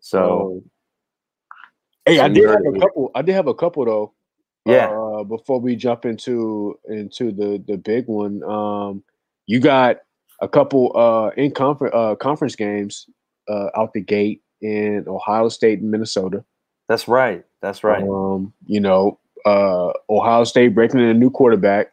[0.00, 0.70] so Um,
[2.06, 3.10] hey, I did have a couple.
[3.14, 4.12] I did have a couple though.
[4.66, 4.88] yeah.
[4.90, 9.04] Uh, before we jump into into the the big one, um,
[9.46, 9.98] you got
[10.40, 13.06] a couple uh in conference uh conference games
[13.48, 16.44] uh out the gate in Ohio State and Minnesota.
[16.88, 17.44] That's right.
[17.60, 18.02] That's right.
[18.02, 21.92] Um, you know, uh, Ohio State breaking in a new quarterback.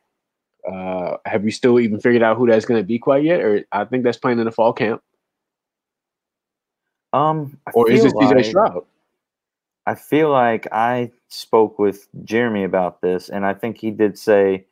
[0.72, 3.42] Uh, have we still even figured out who that's going to be quite yet?
[3.42, 5.02] Or I think that's playing in the fall camp.
[7.12, 8.86] Um I Or is CJ like- Stroud?
[9.88, 14.66] I feel like I spoke with Jeremy about this, and I think he did say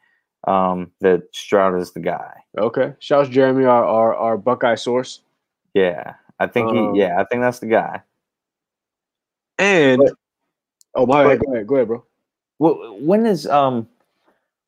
[0.45, 2.32] um, that Stroud is the guy.
[2.60, 2.93] Okay.
[3.00, 5.22] Shouts Jeremy, our, our our Buckeye source.
[5.74, 7.00] Yeah, I think Um, he.
[7.02, 8.02] Yeah, I think that's the guy.
[9.60, 10.14] And But-
[10.96, 12.04] oh my go ahead, go ahead, bro.
[12.60, 13.88] Well, when is um,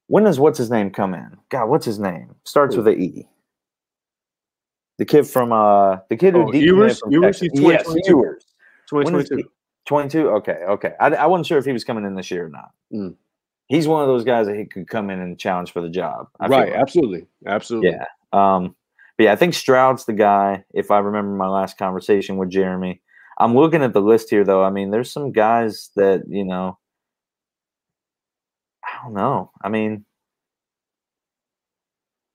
[0.07, 1.37] when does what's his name come in?
[1.49, 2.35] God, what's his name?
[2.45, 2.81] Starts Who?
[2.83, 3.27] with a E.
[4.97, 6.99] The kid from uh, the kid who Oh, Ewers?
[6.99, 7.39] from Ewers?
[7.39, 8.09] He's Yes, 2022.
[8.09, 8.45] Ewers.
[8.89, 9.49] 2022.
[9.85, 12.49] 22 okay okay I, I wasn't sure if he was coming in this year or
[12.49, 13.15] not Mm.
[13.67, 16.27] he's one of those guys that he could come in and challenge for the job
[16.39, 16.79] I Right, like.
[16.79, 17.25] absolutely.
[17.47, 17.91] Absolutely.
[17.91, 18.75] yeah um
[19.19, 23.01] but yeah i think stroud's the guy if i remember my last conversation with jeremy.
[23.37, 24.63] I'm looking at the list here though.
[24.63, 26.77] I mean there's some guys that you know
[28.83, 29.51] i don't know.
[29.61, 30.05] I mean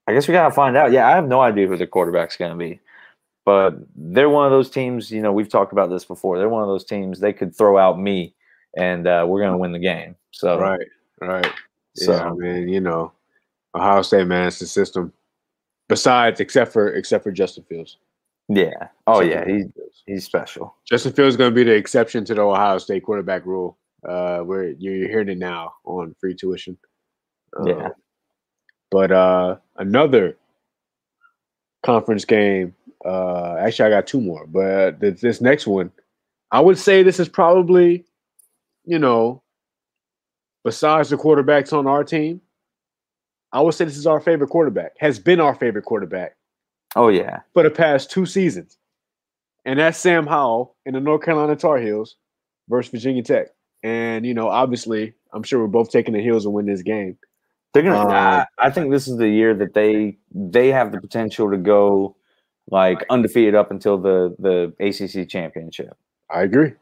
[0.07, 0.93] i guess we gotta find out.
[0.93, 2.81] Yeah i have no idea who the quarterback's gonna be.
[3.47, 6.39] But they're one of those teams you know we've talked about this before.
[6.39, 8.35] They're one of those teams they could throw out me
[8.77, 10.17] and uh, we're gonna win the game.
[10.33, 10.87] So Right,
[11.21, 11.53] right.
[11.97, 13.13] So- yeah, I mean, you know,
[13.75, 15.13] Ohio State, man, it's the system.
[15.89, 17.99] Besides, except for except for Justin Fields.
[18.49, 19.67] yeah oh Except yeah he's
[20.07, 23.47] he's special Justin Fields is going to be the exception to the Ohio State quarterback
[23.47, 23.79] rule.
[24.07, 26.77] Uh, where you're, hearing it now on free tuition.
[27.65, 27.87] Yeah.
[27.87, 27.93] Um,
[28.91, 30.37] but uh, another
[31.85, 32.75] conference game.
[33.05, 35.91] Uh, actually, I got two more, but th- this next one,
[36.51, 38.05] I would say this is probably,
[38.85, 39.43] you know,
[40.65, 42.41] besides the quarterbacks on our team,
[43.55, 44.93] I would say this is our favorite quarterback.
[44.99, 46.37] Has been our favorite quarterback
[46.97, 48.77] oh yeah for the past two seasons.
[49.65, 52.17] And that's Sam Howell in the North Carolina Tar Heels
[52.69, 53.47] versus Virginia Tech.
[53.83, 57.17] And, you know, obviously, I'm sure we're both taking the Heels and win this game.
[57.73, 58.01] They're gonna.
[58.01, 61.57] Um, I, I think this is the year that they they have the potential to
[61.57, 62.17] go
[62.71, 65.97] like undefeated up until the the ACC championship.
[66.31, 66.73] I agree.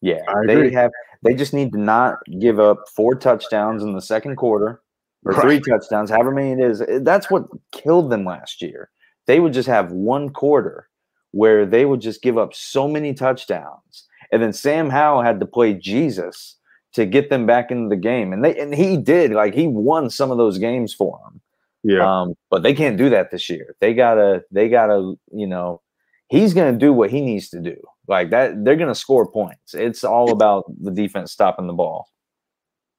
[0.00, 0.90] Yeah, I they have.
[1.22, 4.80] They just need to not give up four touchdowns in the second quarter
[5.24, 6.82] or three touchdowns, however many it is.
[7.02, 8.90] That's what killed them last year.
[9.26, 10.88] They would just have one quarter
[11.32, 15.46] where they would just give up so many touchdowns, and then Sam Howell had to
[15.46, 16.56] play Jesus
[16.94, 19.32] to get them back into the game, and they and he did.
[19.32, 21.40] Like he won some of those games for them.
[21.82, 22.20] Yeah.
[22.20, 23.76] Um, but they can't do that this year.
[23.80, 25.80] They gotta, they gotta, you know,
[26.28, 27.76] he's gonna do what he needs to do.
[28.06, 29.74] Like that, they're gonna score points.
[29.74, 32.08] It's all about the defense stopping the ball.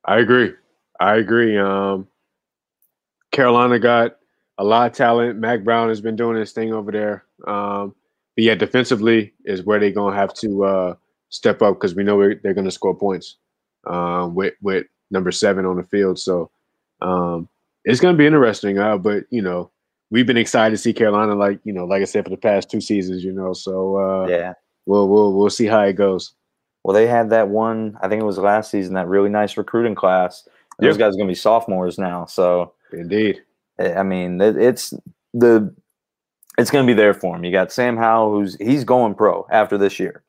[0.06, 0.54] I agree.
[1.00, 1.58] I agree.
[1.58, 2.08] Um,
[3.32, 4.18] Carolina got
[4.58, 5.40] a lot of talent.
[5.40, 7.24] Mack Brown has been doing his thing over there.
[7.48, 7.96] Um,
[8.36, 10.96] but yeah, defensively is where they're gonna have to uh,
[11.30, 13.38] step up because we know we're, they're gonna score points
[13.88, 16.20] um, with with number seven on the field.
[16.20, 16.52] So
[17.02, 17.48] um,
[17.86, 18.78] it's gonna be interesting.
[18.78, 19.72] Uh, but you know,
[20.10, 22.70] we've been excited to see Carolina, like you know, like I said, for the past
[22.70, 23.24] two seasons.
[23.24, 24.54] You know, so uh, Yeah.
[24.86, 26.34] we'll we'll we'll see how it goes.
[26.84, 27.98] Well, they had that one.
[28.02, 28.94] I think it was last season.
[28.96, 30.48] That really nice recruiting class.
[30.80, 30.98] Those Yep.
[31.00, 32.26] guys are gonna be sophomores now.
[32.26, 33.42] So Indeed.
[33.80, 34.94] I mean, it, it's
[35.34, 35.74] the
[36.58, 37.44] it's gonna be there for him.
[37.44, 40.24] You got Sam Howell, who's he's going pro after this year.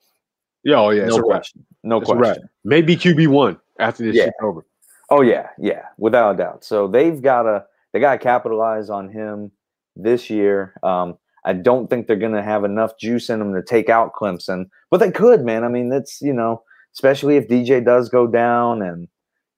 [0.65, 0.77] Yeah.
[0.77, 1.07] Oh yeah.
[1.07, 1.65] no question.
[1.83, 2.49] No It's question.
[2.65, 4.25] Maybe QB one after this Yeah.
[4.25, 4.65] shit's over.
[5.09, 6.63] Oh yeah, yeah, without a doubt.
[6.65, 9.51] So they've got to they got to capitalize on him
[9.97, 10.75] this year.
[10.85, 14.13] Um, I don't think they're going to have enough juice in them to take out
[14.15, 15.65] Clemson, but they could, man.
[15.65, 16.63] I mean, that's you know,
[16.95, 19.09] especially if DJ does go down, and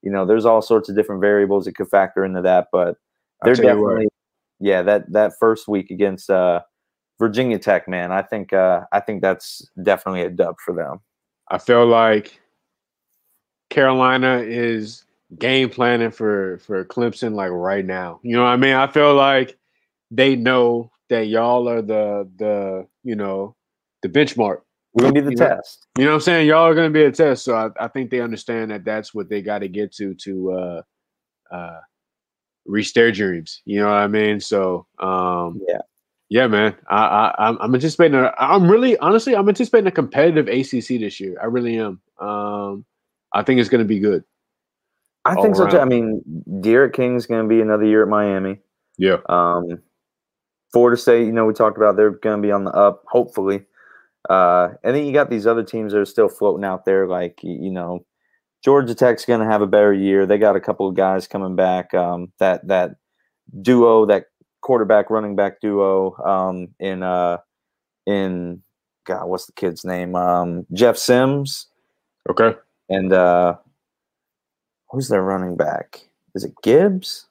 [0.02, 2.68] you know, there's all sorts of different variables that could factor into that.
[2.72, 2.96] But
[3.42, 3.88] they're tell you what.
[3.90, 4.08] definitely,
[4.60, 6.60] yeah, that that first week against uh,
[7.18, 8.12] Virginia Tech, man.
[8.12, 11.00] I think uh, I think that's definitely a dub for them.
[11.50, 12.40] I feel like
[13.70, 15.04] Carolina is
[15.38, 18.20] game planning for for Clemson like right now.
[18.22, 18.74] You know what I mean?
[18.74, 19.56] I feel like
[20.10, 23.56] they know that y'all are the the you know
[24.02, 24.58] the benchmark.
[24.94, 25.86] We're gonna be the You know, test.
[25.96, 26.48] You know what I'm saying?
[26.48, 27.44] Y'all are going to be a test.
[27.44, 30.52] So I, I think they understand that that's what they got to get to to
[30.52, 30.82] uh
[31.50, 31.80] uh
[32.66, 33.62] reach their dreams.
[33.64, 34.38] You know what I mean?
[34.40, 35.78] So um Yeah.
[36.28, 36.74] yeah, man.
[36.88, 38.18] I, I I'm, I'm anticipating.
[38.18, 41.38] A, I'm really honestly I'm anticipating a competitive ACC this year.
[41.40, 42.00] I really am.
[42.18, 42.84] Um,
[43.32, 44.24] I think it's going to be good.
[45.24, 45.78] I think so too.
[45.78, 46.20] I mean,
[46.60, 48.58] D'Eriq King's going to be another year at Miami.
[48.98, 49.18] Yeah.
[49.28, 49.80] Um,
[50.72, 53.64] Florida State, you know, we talked about they're going to be on the up, hopefully.
[54.28, 57.40] Uh, and then you got these other teams that are still floating out there, like
[57.42, 58.04] you know,
[58.64, 60.26] Georgia Tech's going to have a better year.
[60.26, 61.92] They got a couple of guys coming back.
[61.94, 62.96] Um, that that
[63.60, 64.26] duo, that
[64.60, 67.38] quarterback running back duo, um, in uh,
[68.06, 68.62] in
[69.06, 70.14] God, what's the kid's name?
[70.14, 71.66] Um, Jeff Sims
[72.30, 72.56] Okay.
[72.88, 73.56] and uh,
[74.90, 76.08] who's their running back?
[76.36, 77.26] Is it Gibbs?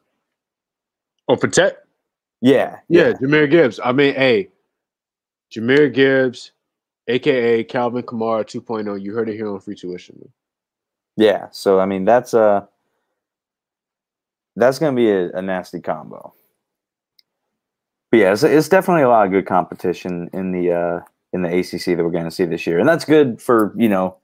[1.29, 1.75] Oh, for Tech?
[2.41, 3.79] Yeah, Yeah, Jahmyr Gibbs.
[3.83, 4.49] I mean, hey,
[5.55, 6.51] Jahmyr Gibbs,
[7.07, 9.01] aka Calvin Kamara 2.0.
[9.01, 10.31] You heard it here on Free Tuition.
[11.17, 12.65] Yeah, so I mean that's uh
[14.55, 16.33] that's gonna be a, a nasty combo.
[18.09, 20.99] But yeah, it's, it's definitely a lot of good competition in the uh
[21.33, 23.87] in the ACC that we're going to see this year, and that's good for you
[23.89, 24.17] know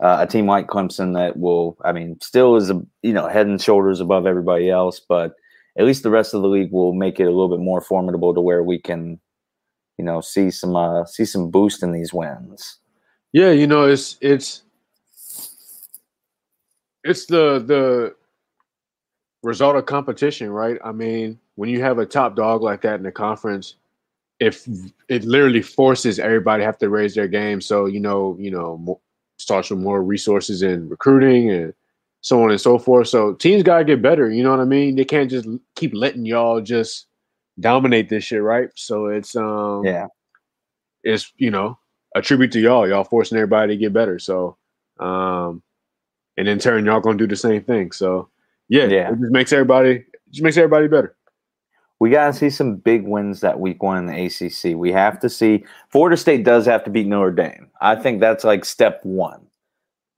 [0.00, 3.46] uh, a team like Clemson that will, I mean, still is a you know head
[3.46, 5.34] and shoulders above everybody else, but
[5.76, 8.34] at least the rest of the league will make it a little bit more formidable
[8.34, 9.20] to where we can,
[10.02, 12.78] you know, see some uh see some boost in these wins.
[13.32, 14.62] Yeah, you know, it's it's
[17.04, 18.16] it's the the
[19.44, 20.76] result of competition, right?
[20.84, 23.76] I mean, when you have a top dog like that in the conference,
[24.40, 24.66] if
[25.08, 29.00] it literally forces everybody have to raise their game, so you know, you know,
[29.36, 31.74] starts with more resources in recruiting and
[32.22, 33.06] so on and so forth.
[33.06, 34.28] So teams gotta get better.
[34.32, 34.96] You know what I mean?
[34.96, 35.46] They can't just
[35.76, 37.06] keep letting y'all just
[37.60, 38.70] dominate this shit, right?
[38.74, 40.06] So it's um Yeah,
[41.02, 41.78] it's you know
[42.14, 42.88] a tribute to y'all.
[42.88, 44.18] Y'all forcing everybody to get better.
[44.18, 44.56] So,
[45.00, 45.62] um,
[46.36, 47.92] and in turn, y'all gonna do the same thing.
[47.92, 48.28] So,
[48.68, 49.12] yeah, Yeah.
[49.12, 51.16] it just makes everybody just makes everybody better.
[52.00, 54.76] we got to see some big wins that week one in the ACC.
[54.76, 57.70] We have to see Florida State does have to beat Notre Dame.
[57.80, 59.46] I think that's like step one.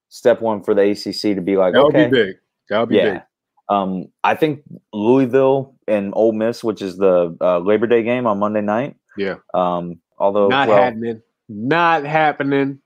[0.09, 2.37] Step one for the ACC to be like, That would okay, be big.
[2.71, 3.13] That would be yeah.
[3.15, 3.23] big.
[3.69, 4.63] Um, I think
[4.95, 8.97] Louisville and Ole Miss, which is the uh, Labor Day game on Monday night.
[9.17, 11.23] Yeah, Um, although, not well, happening.
[11.49, 12.81] Not happening.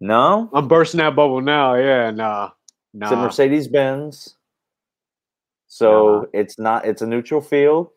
[0.00, 1.74] no, I'm bursting that bubble now.
[1.74, 2.50] Yeah, nah,
[2.94, 3.24] it's at nah.
[3.24, 4.36] Mercedes Benz.
[5.66, 6.24] So Nah.
[6.40, 6.86] it's not.
[6.86, 7.90] It's a neutral field.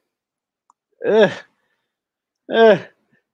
[1.05, 1.31] Eh,
[2.51, 2.83] eh.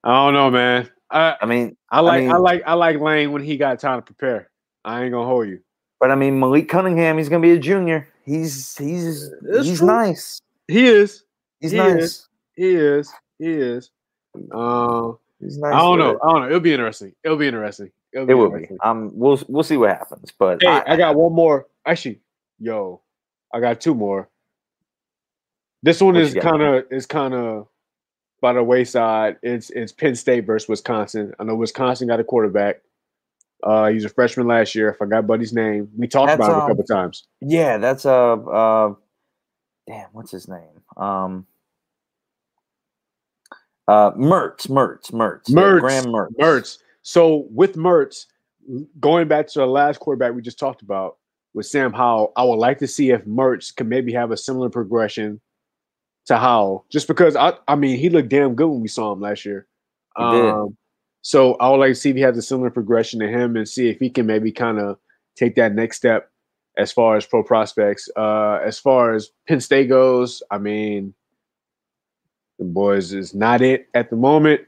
[0.04, 0.90] I don't know, man.
[1.10, 4.00] I I mean, I like I, mean- like I like Lane when he got time
[4.00, 4.50] to prepare.
[4.86, 5.60] I ain't gonna hold you.
[6.00, 8.08] but I mean, Malik Cunningham, he's gonna be a junior.
[8.26, 9.88] He's he's That's he's true.
[9.88, 10.40] nice.
[10.68, 11.24] He is.
[11.60, 12.04] He's He nice.
[12.04, 12.28] is.
[12.56, 13.14] He is.
[13.40, 13.92] He is.
[14.52, 15.74] Um, He's nice.
[15.74, 16.12] I don't know.
[16.12, 16.18] it.
[16.24, 16.48] I don't know.
[16.48, 17.14] It'll be interesting.
[17.24, 17.92] It'll be interesting.
[18.14, 18.68] It'll be It will be.
[18.84, 20.32] Um, we'll we'll see what happens.
[20.38, 21.68] But Hey, I, I got one more.
[21.86, 22.22] Actually,
[22.60, 23.02] yo,
[23.54, 24.30] I got two more.
[25.84, 27.68] This one is kind of is kind of
[28.42, 29.38] by the wayside.
[29.44, 31.34] It's it's Penn State versus Wisconsin.
[31.40, 32.78] I know Wisconsin got a quarterback.
[33.64, 34.92] Uh, he's a freshman last year.
[34.94, 35.90] I forgot Buddy's name.
[35.98, 37.28] We talked That's, about him a um, couple times.
[37.42, 38.94] yeah, that's uh uh,
[39.88, 40.82] damn, what's his name?
[40.98, 41.46] Um,
[43.88, 46.36] uh, Mertz, Mertz, Mertz, yeah, Mertz, Graham Mertz.
[46.40, 46.78] Mertz.
[47.02, 48.26] So with Mertz,
[49.00, 51.18] going back to the last quarterback we just talked about
[51.54, 54.70] with Sam Howell, I would like to see if Mertz can maybe have a similar
[54.70, 55.40] progression
[56.26, 56.86] to Howell.
[56.92, 59.68] Just because I, I mean, he looked damn good when we saw him last year.
[60.18, 60.76] Um,
[61.22, 63.68] so I would like to see if he has a similar progression to him and
[63.68, 64.98] see if he can maybe kind of
[65.36, 66.32] take that next step
[66.78, 68.10] as far as pro prospects.
[68.16, 71.14] Uh, as far as Penn State goes, I mean,
[72.60, 74.62] the boys is not it at the moment,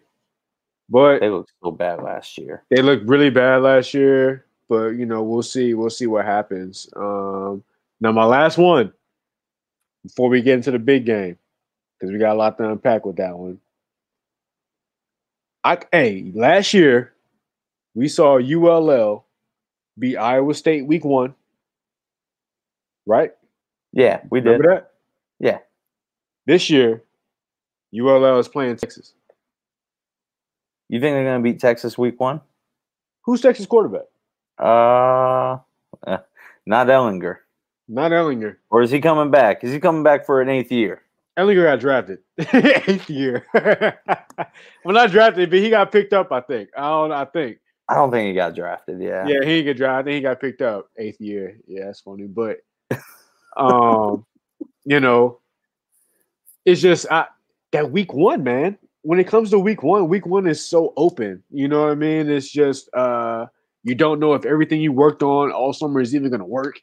[0.90, 2.64] but They looked so bad last year.
[2.70, 5.74] they looked really bad last year, but you know, we'll see.
[5.74, 6.90] We'll see what happens.
[6.96, 7.64] Um,
[8.02, 8.92] now, my last one
[10.04, 11.38] before we get into the big game,
[12.00, 13.60] because we got a lot to unpack with that one.
[15.64, 17.14] I hey, last year
[17.94, 19.26] we saw ULL
[19.98, 21.36] beat Iowa State week one,
[23.10, 23.32] right?
[23.92, 24.52] Yeah, we did.
[24.52, 24.92] Remember that?
[25.40, 25.58] Yeah.
[26.46, 27.04] This year,
[27.94, 29.14] ULL is playing Texas.
[30.88, 32.42] You think they're gonna beat Texas week one?
[33.24, 34.06] Who's Texas quarterback?
[34.58, 35.58] Uh,
[36.66, 37.38] not Ehlinger.
[37.88, 38.58] Not Ehlinger.
[38.70, 39.64] Or is he coming back?
[39.64, 41.02] Is he coming back for an eighth year?
[41.38, 42.20] Ehlinger got drafted
[42.54, 43.46] eighth year.
[43.54, 46.32] well, not drafted, but he got picked up.
[46.32, 46.70] I think.
[46.78, 47.12] I don't.
[47.12, 47.58] I think.
[47.90, 49.02] I don't think he got drafted.
[49.02, 49.26] Yeah.
[49.28, 50.14] Yeah, he didn't get drafted.
[50.14, 51.58] He got picked up eighth year.
[51.68, 52.28] Yeah, that's funny.
[52.28, 52.58] But,
[53.58, 54.26] um,
[54.86, 55.40] you know,
[56.66, 57.28] it's just I,
[57.72, 58.78] that week one, man.
[59.02, 61.42] When it comes to week one, week one is so open.
[61.50, 62.30] You know what I mean?
[62.30, 63.48] It's just uh,
[63.84, 66.82] you don't know if everything you worked on all summer is even going to work.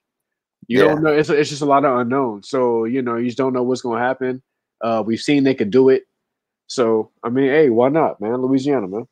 [0.69, 0.87] You Yeah.
[0.87, 1.13] don't know.
[1.13, 2.49] It's it's just a lot of unknowns.
[2.49, 4.43] So you know, you just don't know what's going to happen.
[4.81, 6.05] Uh, we've seen they could do it.
[6.67, 8.37] So I mean, hey, why not, man?
[8.37, 9.07] Louisiana, man.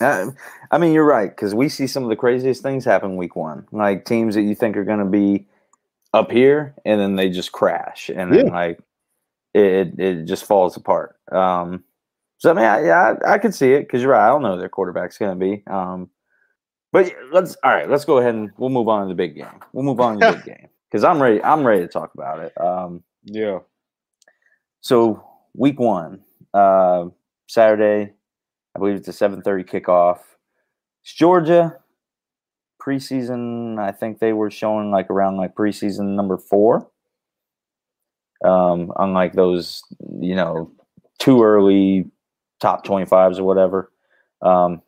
[0.00, 0.30] Uh,
[0.70, 3.66] I mean, you're right because we see some of the craziest things happen week one,
[3.70, 5.46] like teams that you think are going to be
[6.12, 8.80] up here, and then they just crash, and then like
[9.54, 11.16] it it just falls apart.
[11.32, 11.84] Um,
[12.38, 14.26] so I mean, I, yeah, I, I could see it because you're right.
[14.26, 15.62] I don't know their quarterback's going to be.
[15.66, 16.08] Um,
[16.92, 17.88] but let's all right.
[17.88, 19.60] Let's go ahead and we'll move on to the big game.
[19.72, 21.42] We'll move on to the big game because I'm ready.
[21.44, 22.52] I'm ready to talk about it.
[22.60, 23.60] Um, Yeah.
[24.80, 26.22] so week one,
[26.54, 27.06] uh,
[27.46, 28.12] Saturday,
[28.74, 30.18] I believe it's a seven thirty kickoff.
[31.04, 31.76] It's Georgia
[32.80, 33.78] preseason.
[33.78, 36.90] I think they were showing like around like preseason number four.
[38.44, 39.82] Um, unlike those,
[40.18, 40.72] you know,
[41.18, 42.10] too early
[42.58, 43.92] top twenty fives or whatever.
[44.42, 44.82] Um,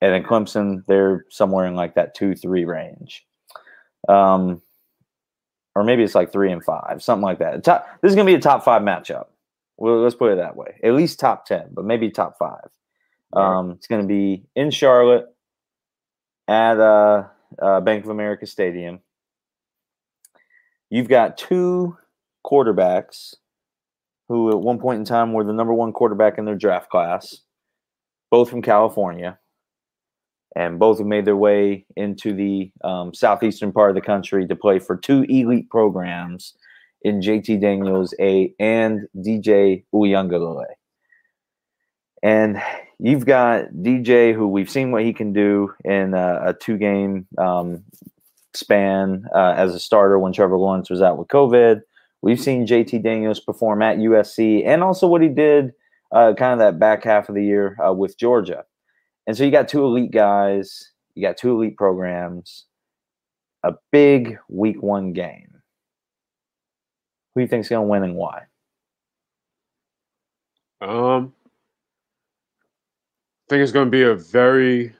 [0.00, 3.26] and then Clemson, they're somewhere in like that two three range.
[4.08, 4.62] Um,
[5.74, 7.64] or maybe it's like three and five, something like that.
[7.64, 9.26] Top, this is gonna be a top five matchup.
[9.76, 10.78] Well, let's put it that way.
[10.82, 12.68] At least top ten, but maybe top five.
[13.32, 15.26] Um, it's gonna be in Charlotte
[16.48, 17.24] at uh,
[17.60, 19.00] uh, Bank of America Stadium.
[20.90, 21.96] You've got two
[22.44, 23.34] quarterbacks
[24.28, 27.38] who, at one point in time, were the number one quarterback in their draft class,
[28.30, 29.38] both from California,
[30.56, 34.56] and both have made their way into the um, southeastern part of the country to
[34.56, 36.54] play for two elite programs
[37.02, 40.64] in JT Daniels a and DJ Uiagalelei.
[42.22, 42.60] And
[42.98, 47.84] you've got DJ, who we've seen what he can do in a, a two-game um,
[48.54, 51.82] span uh, as a starter when Trevor Lawrence was out with COVID.
[52.22, 55.72] We've seen JT Daniels perform at USC, and also what he did
[56.12, 58.64] uh, kind of that back half of the year uh, with Georgia.
[59.26, 62.64] And so you got two elite guys, you got two elite programs,
[63.62, 65.60] a big week one game.
[67.34, 68.42] Who do you think's going to win and why?
[70.80, 71.34] Um,
[73.48, 74.94] think it's going to be a very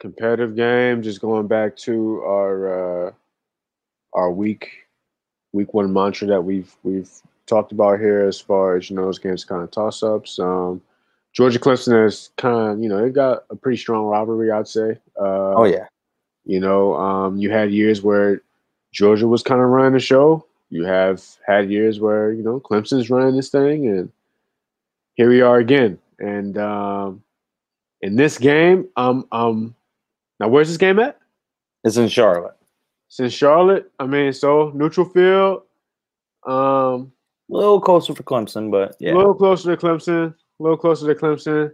[0.00, 1.02] competitive game.
[1.02, 3.12] Just going back to our uh,
[4.12, 4.70] our week
[5.52, 7.10] week one mantra that we've we've
[7.46, 10.38] talked about here, as far as you know, those games kind of toss ups.
[10.38, 10.80] Um,
[11.32, 14.98] Georgia Clemson is kind of you know they got a pretty strong rivalry, I'd say.
[15.18, 15.86] Uh, Oh yeah,
[16.44, 18.42] you know, um, you had years where
[18.92, 20.44] Georgia was kind of running the show.
[20.70, 24.10] You have had years where you know Clemson's running this thing, and
[25.14, 25.98] here we are again.
[26.18, 27.22] And um,
[28.02, 29.74] in this game, um, um,
[30.40, 31.18] now where's this game at?
[31.84, 32.54] it's in Charlotte.
[33.08, 33.90] It's in Charlotte.
[33.98, 35.62] I mean, so neutral field.
[36.46, 37.12] Um,
[37.50, 39.14] A little closer for Clemson, but yeah.
[39.14, 40.34] a little closer to Clemson.
[40.34, 41.72] A little closer to Clemson.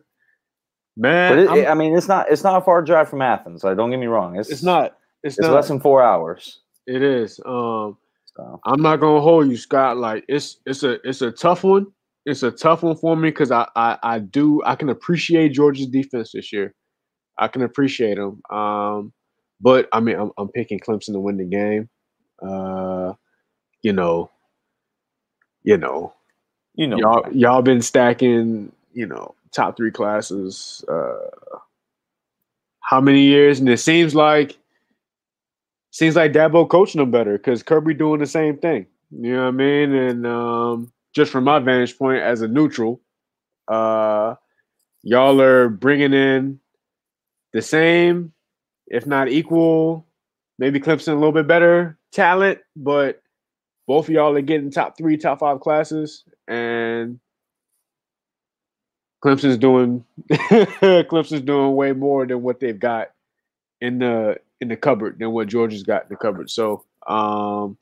[0.97, 3.65] Man, it, it- I mean, it's not it's not a far drive from Athens.
[3.65, 4.39] Like, don't get me wrong.
[4.39, 4.97] It's it's not.
[5.23, 5.55] It's, It's not.
[5.55, 6.61] less than four hours.
[6.87, 7.41] it is.
[7.47, 7.97] Um,
[8.27, 9.97] So I'm not gonna hold you, Scott.
[9.97, 11.87] Like it's it's a it's a tough one.
[12.27, 15.89] It's a tough one for me because I, I I do I can appreciate Georgia's
[15.89, 16.75] defense this year.
[17.39, 18.43] I can appreciate them.
[18.51, 19.13] Um,
[19.61, 21.89] but I mean I'm I'm picking Clemson to win the game.
[22.43, 23.15] Uh,
[23.83, 24.31] you know,
[25.63, 26.15] you know,
[26.75, 30.85] you know, y'all y'all been stacking you know top three classes.
[30.89, 31.59] Uh,
[32.81, 33.61] how many years?
[33.61, 34.59] And it seems like
[35.91, 38.87] seems like Dabo coaching them better because Kirby doing the same thing.
[39.11, 39.95] You know what I mean?
[39.95, 43.01] And um, just from my vantage point as a neutral,
[43.69, 44.35] uh,
[45.03, 46.61] y'all are bringing in
[47.53, 48.33] the same,
[48.87, 50.07] if not equal,
[50.59, 53.23] maybe Clemson a little bit better talent, but
[53.87, 57.21] both of y'all are getting top three, top five classes, and
[59.25, 63.09] Clemson's doing Clemson's doing way more than what they've got
[63.81, 66.51] in the in the cupboard than what Georgia's got in the cupboard.
[66.51, 67.79] So um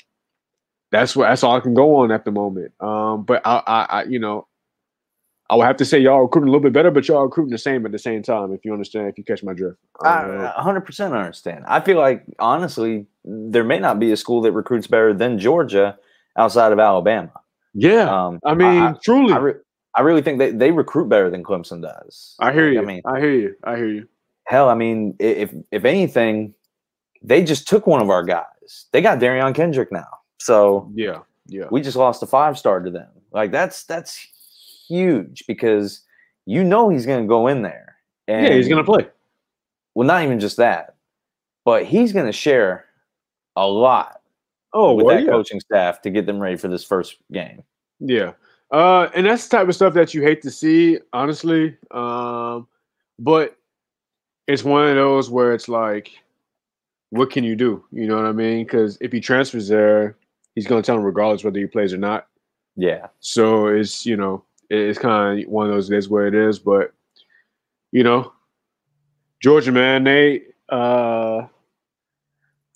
[0.93, 2.73] that's what that's all I can go on at the moment.
[2.81, 4.47] Um but I I, I you know
[5.51, 7.25] I would have to say y'all are recruiting a little bit better, but y'all are
[7.27, 9.77] recruiting the same at the same time, if you understand, if you catch my drift.
[10.03, 11.65] Uh, I 100% understand.
[11.69, 15.99] I feel like honestly, there may not be a school that recruits better than Georgia
[16.39, 17.33] outside of Alabama.
[17.75, 18.05] yeah.
[18.27, 19.35] Um, I mean, I, truly.
[19.35, 19.61] I, re-
[19.95, 22.35] I really think they, they recruit better than Clemson does.
[22.41, 22.81] I hear Like, you.
[22.81, 23.55] I mean, I hear you.
[23.65, 24.09] I hear you.
[24.47, 26.55] hell, I mean, if if anything,
[27.23, 28.87] they just took one of our guys.
[28.93, 30.09] They got Derion Kendrick now,
[30.45, 31.21] so Yeah.
[31.47, 31.67] Yeah.
[31.71, 33.09] we just lost a five star to them.
[33.33, 34.17] Like that's that's
[34.89, 36.01] huge because
[36.47, 37.97] you know he's going to go in there.
[38.29, 39.09] And, yeah, he's gonna play.
[39.95, 40.95] Well, not even just that,
[41.65, 42.87] but he's going to share
[43.57, 44.21] a lot
[44.75, 45.31] Oh, with well, that yeah.
[45.31, 47.63] coaching staff to get them ready for this first game.
[48.01, 48.33] Yeah.
[48.71, 51.77] Uh, and that's the type of stuff that you hate to see, honestly.
[51.91, 52.67] Um,
[53.19, 53.59] but
[54.47, 56.11] it's one of those where it's like,
[57.11, 57.85] what can you do?
[57.93, 58.65] You know what I mean?
[58.65, 60.17] Because if he transfers there,
[60.55, 62.27] he's going to tell him regardless whether he plays or not.
[62.77, 65.91] Yeah, So it's you know it's kind of one of those.
[65.91, 66.59] Is what it is.
[66.59, 66.93] But
[67.91, 68.33] you know,
[69.43, 71.43] Georgia, man, they uh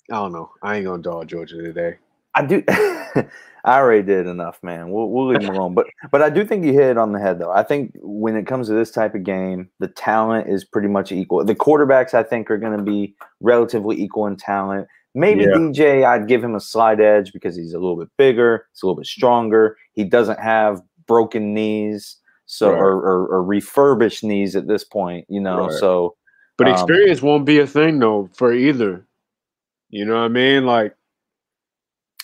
[0.09, 0.51] I don't know.
[0.61, 1.97] I ain't gonna dog Georgia today.
[2.35, 2.63] I do.
[3.67, 4.91] I already did enough, man.
[4.91, 5.73] We'll, we'll leave him alone.
[5.73, 7.51] But but I do think you hit it on the head, though.
[7.51, 11.11] I think when it comes to this type of game, the talent is pretty much
[11.11, 11.43] equal.
[11.43, 14.87] The quarterbacks, I think, are going to be relatively equal in talent.
[15.17, 15.57] Maybe Yeah.
[15.57, 18.85] DJ, I'd give him a slight edge because he's a little bit bigger, he's a
[18.85, 19.75] little bit stronger.
[19.93, 22.77] He doesn't have broken knees, so Right.
[22.79, 25.65] or, or, or refurbished knees at this point, you know.
[25.69, 25.79] Right.
[25.79, 26.15] So
[26.57, 29.07] But Um, experience won't be a thing though for either.
[29.89, 30.65] You know what I mean?
[30.67, 30.95] Like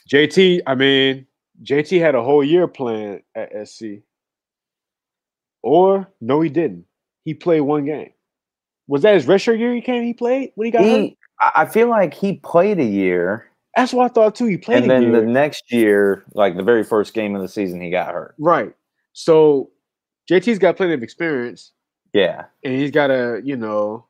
[0.07, 1.25] JT, I mean,
[1.63, 4.03] JT had a whole year planned at SC.
[5.63, 6.85] Or no, he didn't.
[7.25, 8.11] He played one game.
[8.87, 10.03] Was that his redshirt year he came?
[10.03, 11.01] He played when he got hurt?
[11.01, 11.22] he, I
[11.55, 14.45] I feel like he played a year, That's what I thought too.
[14.45, 14.95] He played a year.
[14.95, 15.21] and then year.
[15.21, 18.35] the next year, like the very first game of the season, he got hurt.
[18.39, 18.73] right.
[19.13, 19.69] So
[20.29, 21.71] JT's got plenty of experience.
[22.13, 24.05] Yeah, and he's got a you know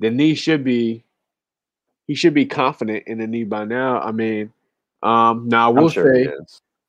[0.00, 1.04] the knee should be
[2.06, 4.52] he should be confident in the knee by now i mean
[5.04, 6.32] um now I will sure say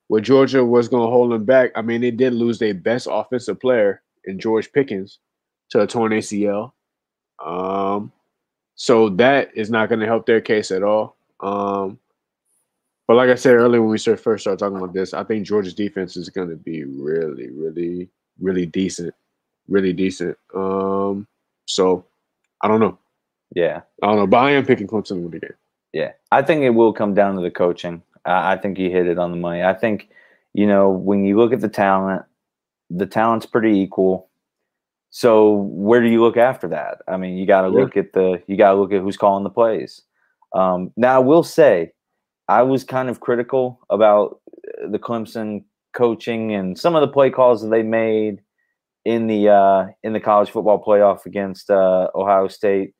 [0.08, 3.06] what georgia was going to hold him back i mean they did lose their best
[3.10, 5.18] offensive player in george pickens
[5.70, 6.72] to a torn acl
[7.44, 8.10] um
[8.74, 11.98] so that is not going to help their case at all um
[13.06, 15.74] but like i said earlier when we first started talking about this i think georgia's
[15.74, 18.08] defense is going to be really really
[18.40, 19.14] really decent
[19.68, 20.36] really decent.
[20.54, 21.26] Um,
[21.66, 22.04] so
[22.60, 22.98] I don't know.
[23.54, 25.54] Yeah, I don't know, but I am picking Clemson to win the game.
[25.92, 26.12] yeah.
[26.30, 28.02] I think it will come down to the coaching.
[28.24, 29.62] I, I think you hit it on the money.
[29.62, 30.08] I think,
[30.54, 32.22] you know, when you look at the talent,
[32.88, 34.28] the talent's pretty equal.
[35.12, 37.02] So where do you look after that?
[37.06, 37.80] I mean, you got to Yeah.
[37.80, 40.02] look at the you got to look at who's calling the plays.
[40.54, 41.92] Um, now, I will say,
[42.48, 44.40] I was kind of critical about
[44.82, 48.40] uh, the Clemson coaching and some of the play calls that they made
[49.04, 52.94] in the uh, in the college football playoff against uh, Ohio State.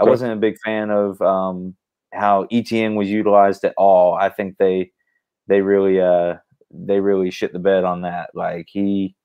[0.00, 1.74] I wasn't a big fan of um,
[2.12, 4.14] how Etienne was utilized at all.
[4.14, 4.92] I think they
[5.48, 6.36] they really uh,
[6.70, 8.30] they really shit the bed on that.
[8.34, 9.16] Like he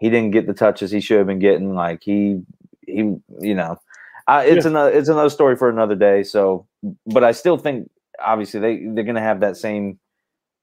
[0.00, 1.74] he didn't get the touches he should have been getting.
[1.74, 2.42] Like he
[2.86, 2.96] he
[3.40, 3.80] you know
[4.26, 4.70] uh, it's Yeah.
[4.70, 6.22] another it's another story for another day.
[6.22, 6.66] So,
[7.06, 7.90] but I still think
[8.20, 9.98] obviously they they're gonna have that same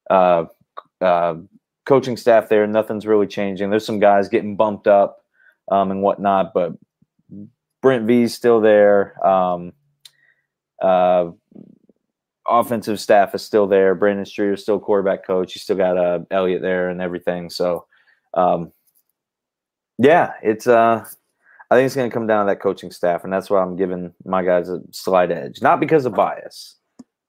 [0.09, 0.45] uh,
[1.01, 1.35] uh,
[1.85, 2.65] coaching staff there.
[2.67, 3.69] Nothing's really changing.
[3.69, 5.19] There's some guys getting bumped up
[5.71, 6.73] um, and whatnot, but
[7.81, 9.15] Brent V's still there.
[9.25, 9.73] Um,
[10.81, 11.31] uh,
[12.47, 13.95] offensive staff is still there.
[13.95, 15.55] Brandon Streeter's still quarterback coach.
[15.55, 17.49] You still got uh, Elliott there and everything.
[17.49, 17.85] So,
[18.33, 18.71] um,
[19.97, 20.67] yeah, it's.
[20.67, 21.05] Uh,
[21.69, 23.75] I think it's going to come down to that coaching staff, and that's why I'm
[23.75, 26.75] giving my guys a slight edge, not because of bias,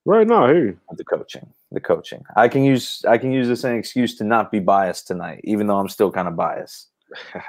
[0.05, 0.45] right now.
[0.45, 0.81] I hear you.
[0.97, 1.53] the coaching.
[1.73, 2.25] The coaching.
[2.37, 3.05] I can use.
[3.07, 5.89] I can use this as an excuse to not be biased tonight, even though I'm
[5.89, 6.89] still kind of biased.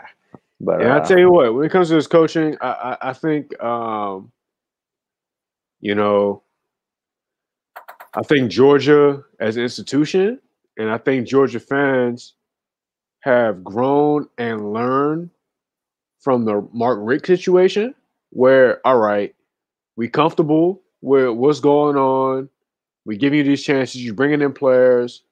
[0.61, 2.67] But And uh, I tell you what, when it comes to this coaching, I,
[3.01, 4.31] I, I think um,
[5.79, 6.43] you know,
[8.13, 10.39] I think Georgia as an institution,
[10.77, 12.33] and I think Georgia fans
[13.21, 15.29] have grown and learned
[16.19, 17.95] from the Mark Richt situation,
[18.29, 19.35] where all right,
[19.95, 22.49] we comfortable with what's going on.
[23.05, 24.03] We give you these chances.
[24.03, 25.23] You're bringing in players.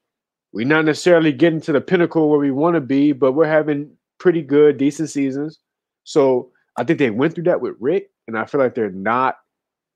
[0.53, 3.91] We're not necessarily getting to the pinnacle where we want to be, but we're having
[4.19, 5.59] pretty good, decent seasons.
[6.03, 9.38] So I think they went through that with Rick, and I feel like they're not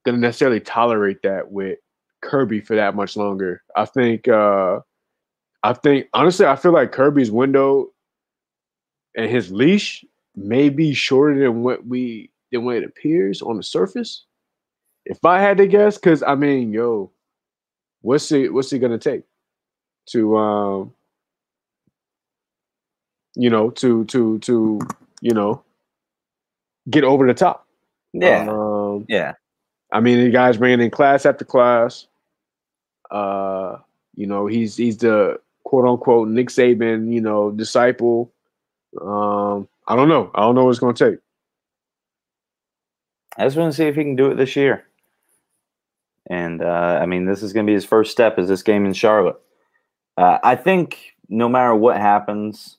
[0.05, 1.79] going to necessarily tolerate that with
[2.21, 3.63] Kirby for that much longer.
[3.75, 4.79] I think, uh,
[5.63, 7.91] I think honestly, I feel like Kirby's window
[9.15, 10.03] and his leash
[10.35, 14.25] may be shorter than what we than what it appears on the surface.
[15.05, 17.11] If I had to guess, because I mean, yo,
[18.01, 19.23] what's it what's it gonna take
[20.07, 20.93] to um
[23.35, 24.79] you know to to to
[25.21, 25.63] you know
[26.89, 27.67] get over the top?
[28.13, 29.33] yeah, Um, yeah,
[29.91, 32.07] I mean, the guy's bringing in class after class.
[33.09, 33.77] Uh,
[34.15, 38.31] you know, he's he's the quote unquote Nick Saban, you know, disciple.
[38.99, 40.31] Um, I don't know.
[40.35, 41.19] I don't know what it's going to take.
[43.37, 44.85] I just want to see if he can do it this year.
[46.29, 48.37] And uh, I mean, this is going to be his first step.
[48.37, 49.39] Is this game in Charlotte?
[50.17, 52.77] Uh, I think no matter what happens,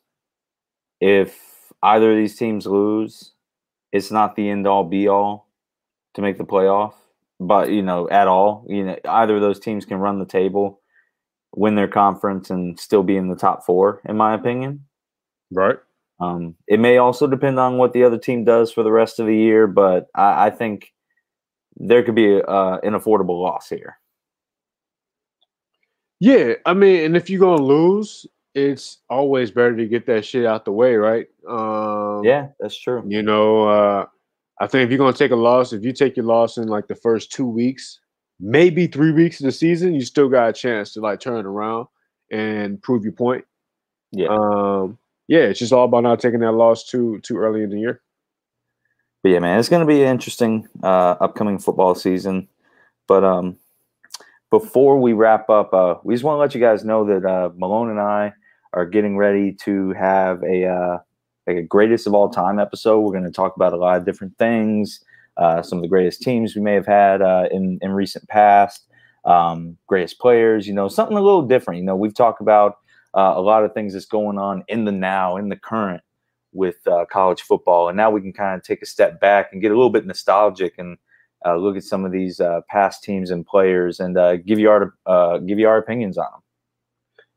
[1.00, 3.32] if either of these teams lose,
[3.92, 5.48] it's not the end all be all
[6.14, 6.94] to make the playoff.
[7.40, 10.80] But you know, at all, you know, either of those teams can run the table,
[11.54, 14.00] win their conference, and still be in the top four.
[14.08, 14.84] In my opinion.
[15.50, 15.76] Right.
[16.20, 19.26] Um, it may also depend on what the other team does for the rest of
[19.26, 20.92] the year, but I, I think
[21.76, 23.98] there could be uh, an affordable loss here.
[26.20, 30.46] Yeah, I mean, and if you're gonna lose, it's always better to get that shit
[30.46, 31.26] out the way, right?
[31.48, 33.02] Um, Yeah, that's true.
[33.08, 34.06] You know, uh,
[34.60, 36.86] I think if you're gonna take a loss, if you take your loss in like
[36.86, 37.98] the first two weeks,
[38.42, 41.86] maybe three weeks of the season, you still got a chance to like turn around
[42.30, 43.44] and prove your point.
[44.10, 44.28] Yeah.
[44.28, 47.78] Um, yeah, it's just all about not taking that loss too too early in the
[47.78, 48.02] year.
[49.22, 52.48] But yeah, man, it's going to be an interesting uh, upcoming football season.
[53.06, 53.56] But um,
[54.50, 57.50] before we wrap up, uh, we just want to let you guys know that uh,
[57.56, 58.32] Malone and I
[58.72, 60.98] are getting ready to have a uh,
[61.46, 63.00] like a greatest of all time episode.
[63.00, 65.04] We're going to talk about a lot of different things,
[65.36, 68.86] uh, some of the greatest teams we may have had uh, in in recent past,
[69.24, 70.66] um, greatest players.
[70.66, 71.78] You know, something a little different.
[71.78, 72.78] You know, we've talked about
[73.14, 76.02] uh, a lot of things that's going on in the now, in the current
[76.52, 79.62] with uh, college football, and now we can kind of take a step back and
[79.62, 80.98] get a little bit nostalgic and
[81.46, 84.16] uh, look at some of these uh, past teams and players and
[84.46, 84.94] give you our
[85.40, 86.42] give you our opinions on them.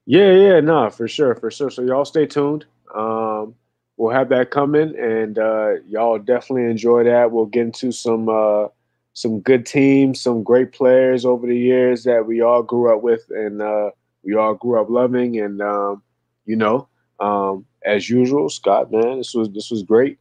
[0.05, 1.71] Yeah, yeah, no, for sure, for sure.
[1.71, 2.65] So y'all stay tuned.
[2.93, 3.55] Um,
[3.97, 7.31] we'll have that coming, and uh, y'all definitely enjoy that.
[7.31, 8.67] We'll get into some uh,
[9.13, 13.25] some good teams, some great players over the years that we all grew up with,
[13.29, 13.91] and uh,
[14.23, 15.39] we all grew up loving.
[15.39, 16.03] And um,
[16.45, 16.87] you know,
[17.19, 20.19] um, as usual, Scott, man, this was this was great.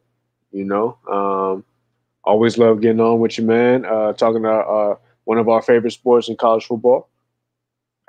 [0.51, 1.65] You know, um,
[2.23, 3.85] always love getting on with you, man.
[3.85, 4.95] Uh, talking about uh,
[5.25, 7.09] one of our favorite sports in college football.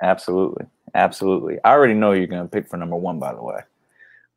[0.01, 1.57] Absolutely, absolutely.
[1.63, 3.19] I already know you're to pick for number one.
[3.19, 3.59] By the way,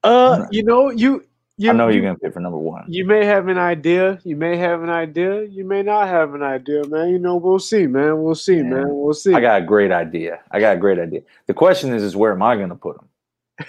[0.04, 1.24] uh, you know, you
[1.56, 2.84] you I know you, you're going to pick for number one.
[2.88, 4.18] you may have an idea.
[4.24, 5.42] You may have an idea.
[5.44, 7.10] You may not have an idea, man.
[7.10, 8.22] You know, we'll see, man.
[8.22, 8.62] We'll see, Yeah.
[8.62, 8.86] man.
[8.88, 9.34] We'll see.
[9.34, 10.40] I got a great idea.
[10.50, 11.20] I got a great idea.
[11.46, 13.08] The question is, is where am I going to put them?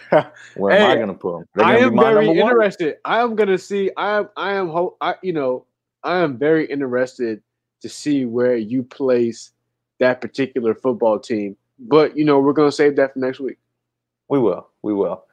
[0.56, 1.46] Where am I going to put them?
[1.54, 2.52] They're I am very number one.
[2.52, 2.96] interested.
[3.04, 3.92] I am gonna see.
[3.98, 4.30] I am.
[4.38, 4.70] I am.
[4.70, 5.66] Ho- I you know.
[6.02, 7.42] I am very interested
[7.82, 9.52] to see where you place
[10.00, 11.58] that particular football team.
[11.78, 13.58] But you know, we're gonna save that for next week.
[14.30, 14.70] We will.
[14.82, 15.26] We will.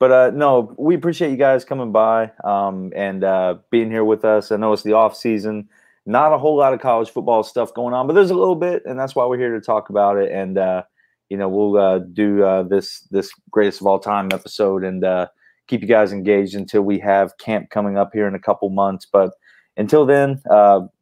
[0.00, 4.24] But uh, no, we appreciate you guys coming by um, and uh, being here with
[4.24, 4.50] us.
[4.50, 5.68] I know it's the off season,
[6.06, 8.82] not a whole lot of college football stuff going on, but there's a little bit,
[8.86, 10.32] and that's why we're here to talk about it.
[10.32, 10.82] And uh,
[11.30, 15.28] you know, we'll uh, do uh, this this greatest of all time episode and uh,
[15.68, 19.06] keep you guys engaged until we have camp coming up here in a couple months.
[19.10, 19.32] But
[19.76, 20.42] until then,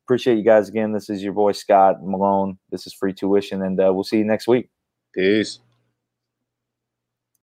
[0.04, 0.92] appreciate you guys again.
[0.92, 2.58] This is your boy Scott Malone.
[2.70, 4.68] This is free tuition, and we'll see you next week.
[5.14, 5.60] Peace.